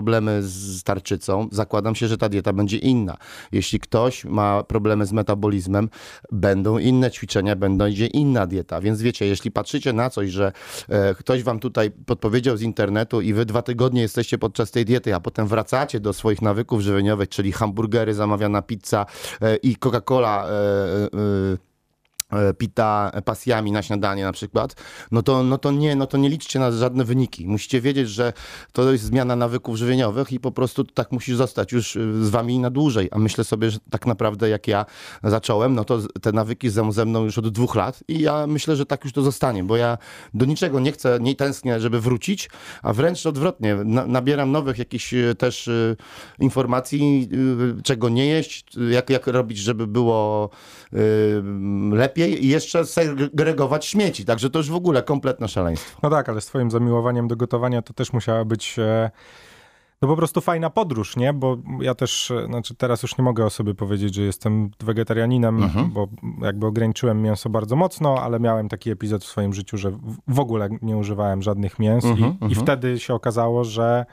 problemy 0.00 0.42
z 0.42 0.82
tarczycą, 0.82 1.48
zakładam 1.52 1.94
się, 1.94 2.08
że 2.08 2.18
ta 2.18 2.28
dieta 2.28 2.52
będzie 2.52 2.76
inna. 2.76 3.16
Jeśli 3.52 3.80
ktoś 3.80 4.24
ma 4.24 4.62
problemy 4.62 5.06
z 5.06 5.12
metabolizmem, 5.12 5.88
będą 6.32 6.78
inne 6.78 7.10
ćwiczenia, 7.10 7.56
będzie 7.56 8.06
inna 8.06 8.46
dieta. 8.46 8.80
Więc 8.80 9.02
wiecie, 9.02 9.26
jeśli 9.26 9.50
patrzycie 9.50 9.92
na 9.92 10.10
coś, 10.10 10.30
że 10.30 10.52
e, 10.88 11.14
ktoś 11.14 11.42
wam 11.42 11.58
tutaj 11.58 11.90
podpowiedział 11.90 12.56
z 12.56 12.62
internetu 12.62 13.20
i 13.20 13.32
wy 13.32 13.44
dwa 13.44 13.62
tygodnie 13.62 14.02
jesteście 14.02 14.38
podczas 14.38 14.70
tej 14.70 14.84
diety, 14.84 15.14
a 15.14 15.20
potem 15.20 15.46
wracacie 15.46 16.00
do 16.00 16.12
swoich 16.12 16.42
nawyków 16.42 16.80
żywieniowych, 16.80 17.28
czyli 17.28 17.52
hamburgery, 17.52 18.14
zamawiana 18.14 18.62
pizza 18.62 19.06
e, 19.42 19.56
i 19.56 19.76
Coca-Cola 19.76 20.46
e, 20.46 21.69
pita 22.58 23.12
pasjami 23.24 23.72
na 23.72 23.82
śniadanie 23.82 24.24
na 24.24 24.32
przykład, 24.32 24.74
no 25.10 25.22
to, 25.22 25.42
no 25.42 25.58
to 25.58 25.70
nie, 25.70 25.96
no 25.96 26.06
to 26.06 26.18
nie 26.18 26.28
liczcie 26.28 26.58
na 26.58 26.72
żadne 26.72 27.04
wyniki. 27.04 27.46
Musicie 27.46 27.80
wiedzieć, 27.80 28.08
że 28.08 28.32
to 28.72 28.92
jest 28.92 29.04
zmiana 29.04 29.36
nawyków 29.36 29.76
żywieniowych 29.76 30.32
i 30.32 30.40
po 30.40 30.52
prostu 30.52 30.84
tak 30.84 31.12
musi 31.12 31.36
zostać 31.36 31.72
już 31.72 31.96
y, 31.96 32.24
z 32.24 32.30
wami 32.30 32.58
na 32.58 32.70
dłużej. 32.70 33.08
A 33.12 33.18
myślę 33.18 33.44
sobie, 33.44 33.70
że 33.70 33.78
tak 33.90 34.06
naprawdę 34.06 34.48
jak 34.48 34.68
ja 34.68 34.86
zacząłem, 35.22 35.74
no 35.74 35.84
to 35.84 35.98
te 36.22 36.32
nawyki 36.32 36.70
są 36.70 36.92
ze 36.92 37.04
mną 37.04 37.24
już 37.24 37.38
od 37.38 37.48
dwóch 37.48 37.74
lat 37.74 38.04
i 38.08 38.20
ja 38.20 38.46
myślę, 38.46 38.76
że 38.76 38.86
tak 38.86 39.04
już 39.04 39.12
to 39.12 39.22
zostanie, 39.22 39.64
bo 39.64 39.76
ja 39.76 39.98
do 40.34 40.44
niczego 40.46 40.80
nie 40.80 40.92
chcę, 40.92 41.18
nie 41.20 41.36
tęsknię, 41.36 41.80
żeby 41.80 42.00
wrócić, 42.00 42.50
a 42.82 42.92
wręcz 42.92 43.26
odwrotnie, 43.26 43.76
na, 43.84 44.06
nabieram 44.06 44.52
nowych 44.52 44.78
jakichś 44.78 45.14
y, 45.14 45.34
też 45.34 45.68
y, 45.68 45.96
informacji, 46.38 47.28
y, 47.78 47.82
czego 47.82 48.08
nie 48.08 48.26
jeść, 48.26 48.76
y, 48.76 48.90
jak, 48.90 49.10
jak 49.10 49.26
robić, 49.26 49.58
żeby 49.58 49.86
było 49.86 50.50
y, 50.92 50.98
lepiej 51.92 52.19
i 52.28 52.48
jeszcze 52.48 52.86
segregować 52.86 53.86
śmieci. 53.86 54.24
Także 54.24 54.50
to 54.50 54.58
już 54.58 54.70
w 54.70 54.74
ogóle 54.74 55.02
kompletne 55.02 55.48
szaleństwo. 55.48 55.98
No 56.02 56.10
tak, 56.10 56.28
ale 56.28 56.40
z 56.40 56.46
twoim 56.46 56.70
zamiłowaniem 56.70 57.28
do 57.28 57.36
gotowania 57.36 57.82
to 57.82 57.92
też 57.92 58.12
musiała 58.12 58.44
być 58.44 58.78
e, 58.78 59.10
no 60.02 60.08
po 60.08 60.16
prostu 60.16 60.40
fajna 60.40 60.70
podróż, 60.70 61.16
nie? 61.16 61.32
Bo 61.32 61.56
ja 61.80 61.94
też, 61.94 62.30
e, 62.30 62.46
znaczy 62.46 62.74
teraz 62.74 63.02
już 63.02 63.18
nie 63.18 63.24
mogę 63.24 63.44
o 63.44 63.50
sobie 63.50 63.74
powiedzieć, 63.74 64.14
że 64.14 64.22
jestem 64.22 64.70
wegetarianinem, 64.80 65.62
Mhm. 65.62 65.90
bo 65.90 66.08
jakby 66.42 66.66
ograniczyłem 66.66 67.22
mięso 67.22 67.50
bardzo 67.50 67.76
mocno, 67.76 68.14
ale 68.22 68.40
miałem 68.40 68.68
taki 68.68 68.90
epizod 68.90 69.24
w 69.24 69.26
swoim 69.28 69.52
życiu, 69.52 69.76
że 69.78 69.90
w- 69.90 70.16
w 70.28 70.40
ogóle 70.40 70.68
nie 70.82 70.96
używałem 70.96 71.42
żadnych 71.42 71.78
mięs 71.78 72.04
Mhm, 72.04 72.30
i, 72.40 72.44
i 72.44 72.46
mhm. 72.48 72.54
wtedy 72.62 72.98
się 72.98 73.14
okazało, 73.14 73.64
że 73.64 74.06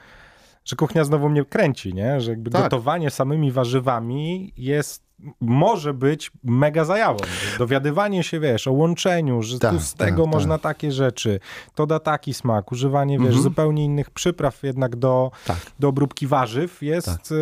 że 0.64 0.76
kuchnia 0.76 1.04
znowu 1.04 1.28
mnie 1.28 1.44
kręci, 1.44 1.94
nie? 1.94 2.20
Że 2.20 2.30
jakby 2.30 2.50
Tak. 2.50 2.62
gotowanie 2.62 3.10
samymi 3.10 3.52
warzywami 3.52 4.52
jest 4.56 5.07
może 5.40 5.94
być 5.94 6.30
mega 6.44 6.84
zajawą. 6.84 7.18
Dowiadywanie 7.58 8.22
się, 8.22 8.40
wiesz, 8.40 8.66
o 8.68 8.72
łączeniu, 8.72 9.42
że 9.42 9.58
Tak, 9.58 9.74
tu 9.74 9.80
z 9.80 9.94
tego 9.94 10.22
tak, 10.24 10.32
można 10.32 10.58
takie 10.58 10.92
rzeczy, 10.92 11.40
to 11.74 11.86
da 11.86 12.00
taki 12.00 12.34
smak, 12.34 12.72
używanie, 12.72 13.18
wiesz, 13.18 13.26
Mhm. 13.26 13.42
zupełnie 13.42 13.84
innych 13.84 14.10
przypraw 14.10 14.62
jednak 14.62 14.96
do, 14.96 15.30
Tak. 15.46 15.56
do 15.78 15.88
obróbki 15.88 16.26
warzyw 16.26 16.82
jest, 16.82 17.34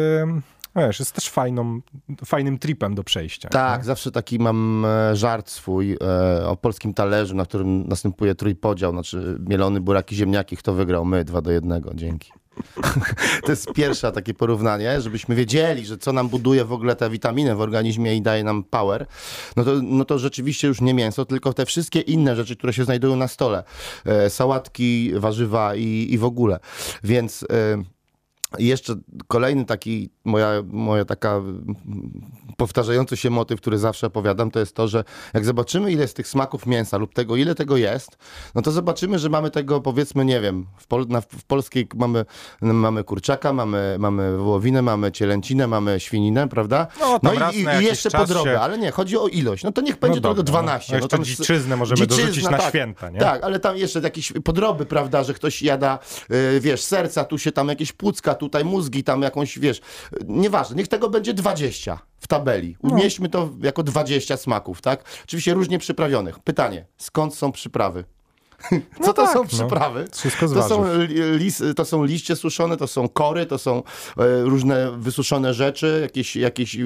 wiesz, 0.76 0.98
jest 0.98 1.12
też 1.12 1.28
fajną, 1.30 1.80
fajnym 2.24 2.58
tripem 2.58 2.94
do 2.94 3.04
przejścia. 3.04 3.48
Tak, 3.48 3.84
zawsze 3.84 4.10
taki 4.10 4.38
mam 4.38 4.84
e, 4.84 5.16
żart 5.16 5.50
swój 5.50 5.92
e, 5.92 6.46
o 6.48 6.56
polskim 6.56 6.94
talerzu, 6.94 7.34
na 7.36 7.44
którym 7.44 7.88
następuje 7.88 8.34
trójpodział, 8.34 8.92
znaczy 8.92 9.38
mielony 9.46 9.80
buraki, 9.80 10.16
ziemniaki, 10.16 10.56
kto 10.56 10.72
wygrał? 10.72 11.04
My, 11.04 11.24
dwa 11.24 11.40
do 11.40 11.50
jednego, 11.50 11.94
dzięki. 11.94 12.32
to 13.44 13.50
jest 13.50 13.72
pierwsze 13.72 14.12
takie 14.12 14.34
porównanie, 14.34 15.00
żebyśmy 15.00 15.34
wiedzieli, 15.34 15.86
że 15.86 15.98
co 15.98 16.12
nam 16.12 16.28
buduje 16.28 16.64
w 16.64 16.72
ogóle 16.72 16.96
te 16.96 17.10
witaminy 17.10 17.54
w 17.54 17.60
organizmie 17.60 18.16
i 18.16 18.22
daje 18.22 18.44
nam 18.44 18.64
power, 18.64 19.06
no 19.56 19.64
to, 19.64 19.70
no 19.82 20.04
to 20.04 20.18
rzeczywiście 20.18 20.68
już 20.68 20.80
nie 20.80 20.94
mięso, 20.94 21.24
tylko 21.24 21.52
te 21.52 21.66
wszystkie 21.66 22.00
inne 22.00 22.36
rzeczy, 22.36 22.56
które 22.56 22.72
się 22.72 22.84
znajdują 22.84 23.16
na 23.16 23.28
stole. 23.28 23.64
E, 24.04 24.30
sałatki, 24.30 25.12
warzywa 25.16 25.74
i, 25.74 26.08
i 26.10 26.18
w 26.18 26.24
ogóle. 26.24 26.58
Więc... 27.04 27.44
E, 27.50 27.95
jeszcze 28.58 28.94
kolejny 29.28 29.64
taki, 29.64 30.10
moja, 30.24 30.48
moja 30.66 31.04
taka 31.04 31.40
powtarzający 32.56 33.16
się 33.16 33.30
motyw, 33.30 33.60
który 33.60 33.78
zawsze 33.78 34.06
opowiadam, 34.06 34.50
to 34.50 34.60
jest 34.60 34.74
to, 34.74 34.88
że 34.88 35.04
jak 35.34 35.44
zobaczymy 35.44 35.92
ile 35.92 36.02
jest 36.02 36.16
tych 36.16 36.28
smaków 36.28 36.66
mięsa 36.66 36.96
lub 36.98 37.14
tego, 37.14 37.36
ile 37.36 37.54
tego 37.54 37.76
jest, 37.76 38.18
no 38.54 38.62
to 38.62 38.72
zobaczymy, 38.72 39.18
że 39.18 39.28
mamy 39.28 39.50
tego 39.50 39.80
powiedzmy, 39.80 40.24
nie 40.24 40.40
wiem, 40.40 40.66
w, 40.78 40.86
pol, 40.86 41.06
na, 41.08 41.20
w 41.20 41.44
polskiej 41.46 41.88
mamy, 41.94 42.24
mamy 42.60 43.04
kurczaka, 43.04 43.52
mamy, 43.52 43.96
mamy 43.98 44.36
wołowinę, 44.36 44.82
mamy 44.82 45.12
cielęcinę, 45.12 45.66
mamy 45.66 46.00
świninę, 46.00 46.48
prawda? 46.48 46.86
No, 47.00 47.18
tam 47.18 47.52
i, 47.52 47.82
i, 47.82 47.84
jeszcze 47.84 48.10
podrobę, 48.10 48.50
się- 48.52 48.60
ale 48.60 48.78
nie, 48.78 48.90
chodzi 48.90 49.18
o 49.18 49.28
ilość. 49.28 49.64
No 49.64 49.72
to 49.72 49.80
niech 49.80 49.98
będzie 49.98 50.20
dobra, 50.20 50.34
tego 50.34 50.42
12. 50.42 50.92
No, 50.92 50.98
no 50.98 51.04
jeszcze 51.04 51.16
tam- 51.16 51.24
dziczyznę 51.24 51.76
możemy 51.76 51.96
Dziczyzna, 51.96 52.22
dorzucić 52.22 52.44
na 52.44 52.58
tak. 52.58 52.68
święta, 52.68 53.10
nie? 53.10 53.20
Tak, 53.20 53.44
ale 53.44 53.60
tam 53.60 53.76
jeszcze 53.76 54.00
jakieś 54.00 54.32
podroby, 54.44 54.86
prawda, 54.86 55.24
że 55.24 55.34
ktoś 55.34 55.62
jada, 55.62 55.98
y, 56.56 56.60
wiesz, 56.60 56.82
serca, 56.82 57.24
tu 57.24 57.38
się 57.38 57.52
tam 57.52 57.68
jakieś 57.68 57.92
płucka, 57.92 58.34
tutaj 58.36 58.64
mózgi, 58.64 59.04
tam 59.04 59.22
jakąś, 59.22 59.58
wiesz, 59.58 59.80
nieważne, 60.26 60.76
niech 60.76 60.88
tego 60.88 61.10
będzie 61.10 61.34
20 61.34 61.98
w 62.18 62.26
tabeli. 62.26 62.76
No. 62.82 62.90
Umieśćmy 62.90 63.28
to 63.28 63.50
jako 63.62 63.82
20 63.82 64.36
smaków, 64.36 64.82
tak? 64.82 65.04
Oczywiście 65.24 65.54
różnie 65.54 65.78
przyprawionych. 65.78 66.38
Pytanie, 66.38 66.86
skąd 66.96 67.34
są 67.34 67.52
przyprawy? 67.52 68.04
Co 69.04 69.12
to 69.12 69.22
tak, 69.22 69.32
są 69.32 69.38
no. 69.38 69.48
przyprawy? 69.48 70.08
Wszystko 70.12 70.48
z 70.48 70.54
To 70.54 70.68
są, 70.68 70.84
lis, 71.36 71.62
to 71.76 71.84
są 71.84 72.04
liście 72.04 72.36
suszone, 72.36 72.76
to 72.76 72.86
są 72.86 73.08
kory, 73.08 73.46
to 73.46 73.58
są 73.58 73.82
e, 74.18 74.42
różne 74.42 74.98
wysuszone 74.98 75.54
rzeczy, 75.54 75.98
jakieś, 76.02 76.36
jakieś 76.36 76.76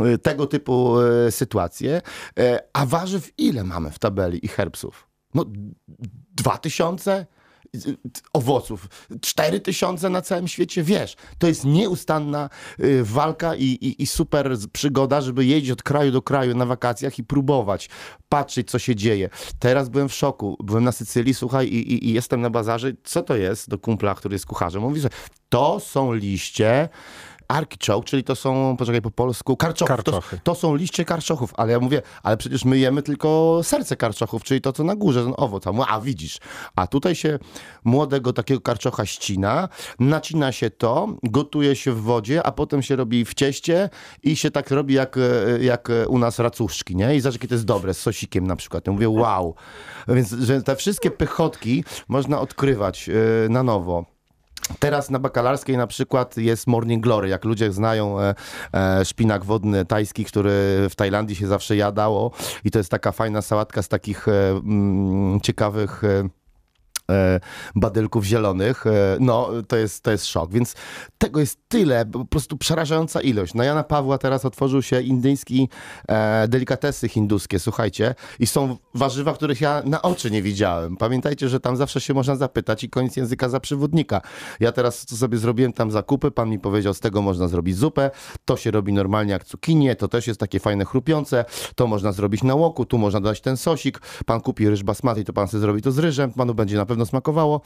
e, 0.00 0.18
tego 0.22 0.46
typu 0.46 1.00
e, 1.00 1.30
sytuacje. 1.30 2.02
E, 2.38 2.58
a 2.72 2.86
warzyw 2.86 3.30
ile 3.38 3.64
mamy 3.64 3.90
w 3.90 3.98
tabeli 3.98 4.44
i 4.44 4.48
herbsów? 4.48 5.08
No 5.34 5.44
dwa 6.34 6.58
tysiące? 6.58 7.26
Owoców. 8.32 8.88
4 9.20 9.60
tysiące 9.60 10.10
na 10.10 10.22
całym 10.22 10.48
świecie, 10.48 10.82
wiesz, 10.82 11.16
to 11.38 11.46
jest 11.46 11.64
nieustanna 11.64 12.50
y, 12.80 13.04
walka 13.04 13.54
i, 13.54 13.64
i, 13.64 14.02
i 14.02 14.06
super 14.06 14.56
przygoda, 14.72 15.20
żeby 15.20 15.44
jeździć 15.44 15.70
od 15.70 15.82
kraju 15.82 16.12
do 16.12 16.22
kraju 16.22 16.56
na 16.56 16.66
wakacjach 16.66 17.18
i 17.18 17.24
próbować, 17.24 17.88
patrzeć, 18.28 18.70
co 18.70 18.78
się 18.78 18.96
dzieje. 18.96 19.30
Teraz 19.58 19.88
byłem 19.88 20.08
w 20.08 20.14
szoku, 20.14 20.56
byłem 20.60 20.84
na 20.84 20.92
Sycylii, 20.92 21.34
słuchaj, 21.34 21.66
i, 21.66 21.92
i, 21.92 22.08
i 22.08 22.12
jestem 22.12 22.40
na 22.40 22.50
bazarze, 22.50 22.92
co 23.04 23.22
to 23.22 23.36
jest 23.36 23.68
do 23.68 23.78
kumpla, 23.78 24.14
który 24.14 24.34
jest 24.34 24.46
kucharzem? 24.46 24.82
Mówi, 24.82 25.00
że 25.00 25.08
to 25.48 25.80
są 25.80 26.12
liście 26.12 26.88
artichoke, 27.52 28.08
czyli 28.08 28.24
to 28.24 28.36
są, 28.36 28.76
poczekaj 28.78 29.02
po 29.02 29.10
polsku, 29.10 29.56
karczochów. 29.56 29.96
Karczochy. 29.96 30.36
To, 30.36 30.54
to 30.54 30.60
są 30.60 30.74
liście 30.74 31.04
karczochów, 31.04 31.52
ale 31.56 31.72
ja 31.72 31.80
mówię, 31.80 32.02
ale 32.22 32.36
przecież 32.36 32.64
my 32.64 32.78
jemy 32.78 33.02
tylko 33.02 33.60
serce 33.62 33.96
karczochów, 33.96 34.44
czyli 34.44 34.60
to, 34.60 34.72
co 34.72 34.84
na 34.84 34.96
górze, 34.96 35.24
ten 35.24 35.34
owoc. 35.36 35.64
A 35.88 36.00
widzisz, 36.00 36.38
a 36.76 36.86
tutaj 36.86 37.14
się 37.14 37.38
młodego 37.84 38.32
takiego 38.32 38.60
karczocha 38.60 39.06
ścina, 39.06 39.68
nacina 39.98 40.52
się 40.52 40.70
to, 40.70 41.08
gotuje 41.22 41.76
się 41.76 41.92
w 41.92 42.02
wodzie, 42.02 42.46
a 42.46 42.52
potem 42.52 42.82
się 42.82 42.96
robi 42.96 43.24
w 43.24 43.34
cieście 43.34 43.90
i 44.22 44.36
się 44.36 44.50
tak 44.50 44.70
robi 44.70 44.94
jak, 44.94 45.16
e, 45.16 45.20
jak 45.60 45.90
e, 45.90 46.08
u 46.08 46.18
nas 46.18 46.38
racuszki, 46.38 46.96
nie? 46.96 47.16
I 47.16 47.20
zobacz, 47.20 47.34
jakie 47.34 47.48
to 47.48 47.54
jest 47.54 47.64
dobre, 47.64 47.94
z 47.94 48.00
sosikiem 48.00 48.46
na 48.46 48.56
przykład. 48.56 48.86
Ja 48.86 48.92
mówię, 48.92 49.08
wow. 49.08 49.54
Więc, 50.08 50.32
że 50.32 50.62
te 50.62 50.76
wszystkie 50.76 51.10
pychotki 51.10 51.84
można 52.08 52.40
odkrywać 52.40 53.08
e, 53.08 53.48
na 53.48 53.62
nowo. 53.62 54.11
Teraz 54.78 55.10
na 55.10 55.18
bakalarskiej 55.18 55.76
na 55.76 55.86
przykład 55.86 56.36
jest 56.36 56.66
Morning 56.66 57.04
Glory. 57.04 57.28
Jak 57.28 57.44
ludzie 57.44 57.72
znają 57.72 58.20
e, 58.20 58.34
e, 58.74 59.04
szpinak 59.04 59.44
wodny 59.44 59.84
tajski, 59.84 60.24
który 60.24 60.50
w 60.90 60.94
Tajlandii 60.96 61.36
się 61.36 61.46
zawsze 61.46 61.76
jadało 61.76 62.30
i 62.64 62.70
to 62.70 62.78
jest 62.78 62.90
taka 62.90 63.12
fajna 63.12 63.42
sałatka 63.42 63.82
z 63.82 63.88
takich 63.88 64.28
e, 64.28 64.50
mm, 64.50 65.40
ciekawych 65.40 66.02
badylków 67.74 68.24
zielonych, 68.24 68.86
e, 68.86 69.16
no 69.20 69.50
to 69.68 69.76
jest, 69.76 70.02
to 70.02 70.10
jest 70.10 70.26
szok. 70.26 70.52
Więc 70.52 70.74
tego 71.18 71.40
jest 71.40 71.58
tyle, 71.68 72.06
po 72.06 72.24
prostu 72.24 72.56
przerażająca 72.56 73.20
ilość. 73.20 73.54
Na 73.54 73.64
Jana 73.64 73.82
Pawła 73.84 74.18
teraz 74.18 74.44
otworzył 74.44 74.82
się 74.82 75.00
indyjski 75.00 75.68
e, 76.08 76.48
delikatesy 76.48 77.08
hinduskie, 77.08 77.58
słuchajcie, 77.58 78.14
i 78.38 78.46
są 78.46 78.76
warzywa, 78.94 79.32
których 79.32 79.60
ja 79.60 79.82
na 79.84 80.02
oczy 80.02 80.30
nie 80.30 80.42
widziałem. 80.42 80.96
Pamiętajcie, 80.96 81.48
że 81.48 81.60
tam 81.60 81.76
zawsze 81.76 82.00
się 82.00 82.14
można 82.14 82.36
zapytać 82.36 82.84
i 82.84 82.90
koniec 82.90 83.16
języka 83.16 83.48
za 83.48 83.60
przewodnika. 83.60 84.20
Ja 84.60 84.72
teraz 84.72 85.08
sobie 85.18 85.38
zrobiłem 85.38 85.72
tam 85.72 85.90
zakupy, 85.90 86.30
pan 86.30 86.50
mi 86.50 86.58
powiedział, 86.58 86.94
z 86.94 87.00
tego 87.00 87.22
można 87.22 87.48
zrobić 87.48 87.76
zupę, 87.76 88.10
to 88.44 88.56
się 88.56 88.70
robi 88.70 88.92
normalnie 88.92 89.32
jak 89.32 89.44
cukinie, 89.44 89.96
to 89.96 90.08
też 90.08 90.26
jest 90.26 90.40
takie 90.40 90.60
fajne 90.60 90.84
chrupiące, 90.84 91.44
to 91.74 91.86
można 91.86 92.12
zrobić 92.12 92.42
na 92.42 92.54
łoku, 92.54 92.84
tu 92.84 92.98
można 92.98 93.20
dać 93.20 93.40
ten 93.40 93.56
sosik, 93.56 94.00
pan 94.26 94.40
kupi 94.40 94.68
ryż 94.68 94.82
basmati, 94.82 95.24
to 95.24 95.32
pan 95.32 95.48
sobie 95.48 95.60
zrobi 95.60 95.82
to 95.82 95.92
z 95.92 95.98
ryżem, 95.98 96.32
panu 96.32 96.54
będzie 96.54 96.76
na 96.76 96.86
pewno 96.92 97.06
smakowało. 97.06 97.60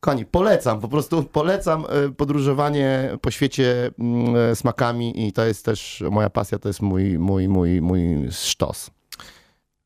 Kochani, 0.00 0.24
polecam, 0.24 0.80
po 0.80 0.88
prostu 0.88 1.22
polecam 1.22 1.84
e, 1.88 2.08
podróżowanie 2.08 3.18
po 3.20 3.30
świecie 3.30 3.90
mm, 3.98 4.36
e, 4.36 4.56
smakami 4.56 5.26
i 5.26 5.32
to 5.32 5.44
jest 5.44 5.64
też 5.64 6.04
moja 6.10 6.30
pasja, 6.30 6.58
to 6.58 6.68
jest 6.68 6.82
mój, 6.82 7.18
mój, 7.18 7.48
mój, 7.48 7.80
mój 7.80 8.28
sztos. 8.30 8.90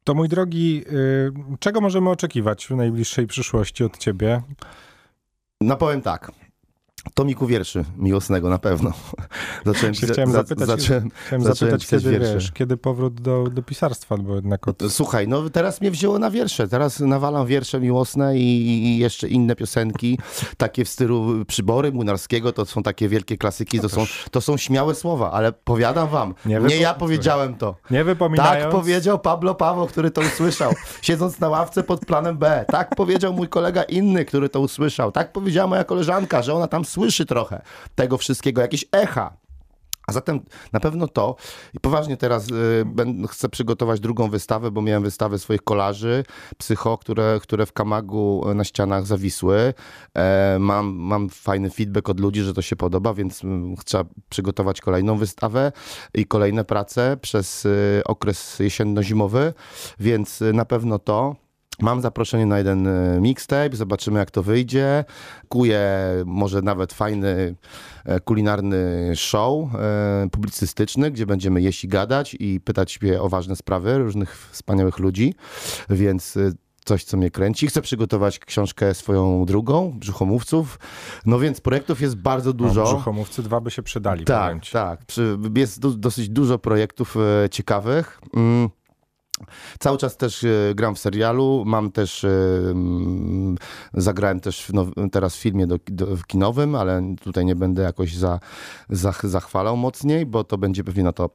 To 0.04 0.14
mój 0.14 0.28
drogi, 0.28 0.84
y, 0.92 1.58
czego 1.60 1.80
możemy 1.80 2.10
oczekiwać 2.10 2.66
w 2.66 2.70
najbliższej 2.70 3.26
przyszłości 3.26 3.84
od 3.84 3.98
ciebie? 3.98 4.42
No 5.60 5.76
powiem 5.76 6.02
tak. 6.02 6.32
Tomiku 7.14 7.46
wierszy 7.46 7.84
miłosnego 7.96 8.48
na 8.48 8.58
pewno. 8.58 8.92
Zacząłem, 9.66 9.94
Się 9.94 10.06
pisa- 10.06 10.12
chciałem 10.12 10.32
za- 10.32 10.38
zapytać, 10.38 10.66
zacząłem, 10.66 11.10
Chciałem 11.26 11.42
Zacząłem 11.44 11.56
zapytać, 11.56 11.80
pisać 11.80 12.02
kiedy, 12.02 12.18
wiersze. 12.18 12.34
wiesz, 12.34 12.52
kiedy 12.52 12.76
powrót 12.76 13.20
do, 13.20 13.44
do 13.44 13.62
pisarstwa, 13.62 14.16
bo 14.16 14.34
jednak 14.34 14.68
od... 14.68 14.82
Słuchaj, 14.88 15.28
no 15.28 15.50
teraz 15.50 15.80
mnie 15.80 15.90
wzięło 15.90 16.18
na 16.18 16.30
wiersze. 16.30 16.68
Teraz 16.68 17.00
nawalam 17.00 17.46
wiersze 17.46 17.80
miłosne 17.80 18.38
i, 18.38 18.68
i 18.68 18.98
jeszcze 18.98 19.28
inne 19.28 19.56
piosenki, 19.56 20.18
takie 20.56 20.84
w 20.84 20.88
stylu 20.88 21.44
Przybory 21.46 21.92
Młynarskiego, 21.92 22.52
to 22.52 22.66
są 22.66 22.82
takie 22.82 23.08
wielkie 23.08 23.38
klasyki, 23.38 23.80
to, 23.80 23.88
są, 23.88 24.04
to 24.30 24.40
są 24.40 24.56
śmiałe 24.56 24.94
słowa, 24.94 25.30
ale 25.32 25.52
powiadam 25.52 26.08
wam, 26.08 26.34
Nie 26.46 26.58
nie, 26.60 26.76
ja 26.76 26.94
powiedziałem 26.94 27.54
to. 27.54 27.74
Nie 27.90 28.04
wypominając... 28.04 28.62
Tak 28.62 28.72
powiedział 28.72 29.18
Pablo 29.18 29.54
Paweł, 29.54 29.86
który 29.86 30.10
to 30.10 30.20
usłyszał, 30.20 30.72
siedząc 31.02 31.40
na 31.40 31.48
ławce 31.48 31.82
pod 31.82 32.00
planem 32.06 32.38
B. 32.38 32.64
Tak 32.68 32.96
powiedział 32.96 33.32
mój 33.32 33.48
kolega 33.48 33.82
inny, 33.82 34.24
który 34.24 34.48
to 34.48 34.60
usłyszał. 34.60 35.12
Tak 35.12 35.32
powiedziała 35.32 35.66
moja 35.68 35.84
koleżanka, 35.84 36.42
że 36.42 36.54
ona 36.54 36.66
tam 36.66 36.84
słyszy 36.88 37.26
trochę 37.26 37.62
tego 37.94 38.18
wszystkiego, 38.18 38.60
jakieś 38.60 38.84
echa. 38.92 39.36
A 40.08 40.12
zatem 40.12 40.40
na 40.72 40.80
pewno 40.80 41.08
to. 41.08 41.36
I 41.74 41.80
poważnie 41.80 42.16
teraz 42.16 42.48
y, 42.50 43.26
chcę 43.28 43.48
przygotować 43.48 44.00
drugą 44.00 44.30
wystawę, 44.30 44.70
bo 44.70 44.82
miałem 44.82 45.02
wystawę 45.02 45.38
swoich 45.38 45.62
kolarzy, 45.62 46.24
psycho, 46.58 46.98
które, 46.98 47.38
które 47.42 47.66
w 47.66 47.72
Kamagu 47.72 48.44
na 48.54 48.64
ścianach 48.64 49.06
zawisły. 49.06 49.74
E, 50.14 50.56
mam, 50.60 50.86
mam 50.86 51.28
fajny 51.28 51.70
feedback 51.70 52.08
od 52.08 52.20
ludzi, 52.20 52.42
że 52.42 52.54
to 52.54 52.62
się 52.62 52.76
podoba, 52.76 53.14
więc 53.14 53.44
mm, 53.44 53.76
chcę 53.76 54.04
przygotować 54.28 54.80
kolejną 54.80 55.16
wystawę 55.18 55.72
i 56.14 56.26
kolejne 56.26 56.64
prace 56.64 57.16
przez 57.16 57.66
y, 57.66 58.02
okres 58.04 58.58
jesienno-zimowy, 58.58 59.52
więc 60.00 60.42
y, 60.42 60.52
na 60.52 60.64
pewno 60.64 60.98
to. 60.98 61.47
Mam 61.82 62.00
zaproszenie 62.00 62.46
na 62.46 62.58
jeden 62.58 62.86
y, 62.86 63.20
mixtape, 63.20 63.76
zobaczymy 63.76 64.18
jak 64.18 64.30
to 64.30 64.42
wyjdzie. 64.42 65.04
Kuję 65.48 65.82
może 66.26 66.62
nawet 66.62 66.92
fajny 66.92 67.54
e, 68.04 68.20
kulinarny 68.20 69.12
show 69.16 69.74
e, 69.74 70.28
publicystyczny, 70.30 71.10
gdzie 71.10 71.26
będziemy 71.26 71.62
jeść 71.62 71.84
i 71.84 71.88
gadać 71.88 72.36
i 72.40 72.60
pytać 72.60 72.92
się 72.92 73.20
o 73.20 73.28
ważne 73.28 73.56
sprawy 73.56 73.98
różnych 73.98 74.48
wspaniałych 74.50 74.98
ludzi, 74.98 75.34
więc 75.90 76.38
coś, 76.88 77.04
co 77.04 77.16
mnie 77.16 77.30
kręci. 77.30 77.66
Chcę 77.66 77.82
przygotować 77.82 78.38
książkę 78.38 78.94
swoją 78.94 79.44
drugą, 79.44 79.92
Brzuchomówców. 79.98 80.78
No 81.26 81.38
więc 81.38 81.60
projektów 81.60 82.00
jest 82.00 82.16
bardzo 82.16 82.52
dużo. 82.52 82.82
No, 82.84 82.94
brzuchomówcy 82.94 83.42
dwa 83.42 83.60
by 83.60 83.70
się 83.70 83.82
przydali, 83.82 84.24
Tak, 84.24 84.66
tak. 84.72 85.00
Jest 85.56 85.80
dosyć 85.80 86.28
dużo 86.28 86.58
projektów 86.58 87.16
e, 87.16 87.48
ciekawych. 87.48 88.20
Mm. 88.34 88.68
Cały 89.78 89.98
czas 89.98 90.16
też 90.16 90.44
e, 90.44 90.74
gram 90.74 90.94
w 90.94 90.98
serialu, 90.98 91.62
mam 91.66 91.92
też, 91.92 92.24
e, 92.24 92.28
mm, 92.70 93.56
zagrałem 93.94 94.40
też 94.40 94.66
w 94.66 95.10
teraz 95.10 95.36
w 95.36 95.38
filmie 95.38 95.66
do, 95.66 95.78
do, 95.86 96.16
w 96.16 96.26
kinowym, 96.26 96.74
ale 96.74 97.14
tutaj 97.22 97.44
nie 97.44 97.56
będę 97.56 97.82
jakoś 97.82 98.14
za, 98.14 98.40
za, 98.90 99.14
zachwalał 99.22 99.76
mocniej, 99.76 100.26
bo 100.26 100.44
to 100.44 100.58
będzie 100.58 100.84
pewnie 100.84 101.02
na 101.02 101.12
to 101.12 101.30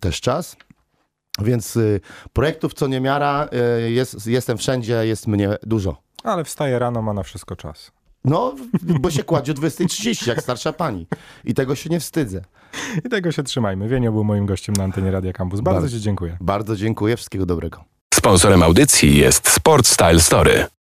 też 0.00 0.20
czas. 0.20 0.56
Więc 1.40 1.76
y, 1.76 2.00
projektów 2.32 2.74
co 2.74 2.86
niemiara, 2.86 3.48
jest, 3.86 4.26
jestem 4.26 4.58
wszędzie, 4.58 5.06
jest 5.06 5.26
mnie 5.26 5.56
dużo. 5.62 5.96
Ale 6.24 6.44
wstaje 6.44 6.78
rano, 6.78 7.02
ma 7.02 7.12
na 7.12 7.22
wszystko 7.22 7.56
czas. 7.56 7.92
No, 8.24 8.54
bo 9.00 9.10
się 9.10 9.24
kładzie 9.24 9.52
o 9.52 9.54
20.30, 9.54 10.28
jak 10.28 10.42
starsza 10.42 10.72
pani. 10.72 11.06
I 11.44 11.54
tego 11.54 11.74
się 11.74 11.90
nie 11.90 12.00
wstydzę. 12.00 12.44
I 13.04 13.08
tego 13.08 13.32
się 13.32 13.42
trzymajmy. 13.42 13.88
Wienio 13.88 14.12
był 14.12 14.24
moim 14.24 14.46
gościem 14.46 14.74
na 14.78 14.84
antenie 14.84 15.10
Radia 15.10 15.32
Campus. 15.32 15.60
Bardzo, 15.60 15.80
Bardzo. 15.80 15.96
ci 15.96 16.02
dziękuję. 16.02 16.36
Bardzo 16.40 16.76
dziękuję, 16.76 17.16
wszystkiego 17.16 17.46
dobrego. 17.46 17.84
Sponsorem 18.14 18.62
audycji 18.62 19.16
jest 19.16 19.48
Sport 19.48 19.86
Style 19.86 20.20
Story. 20.20 20.66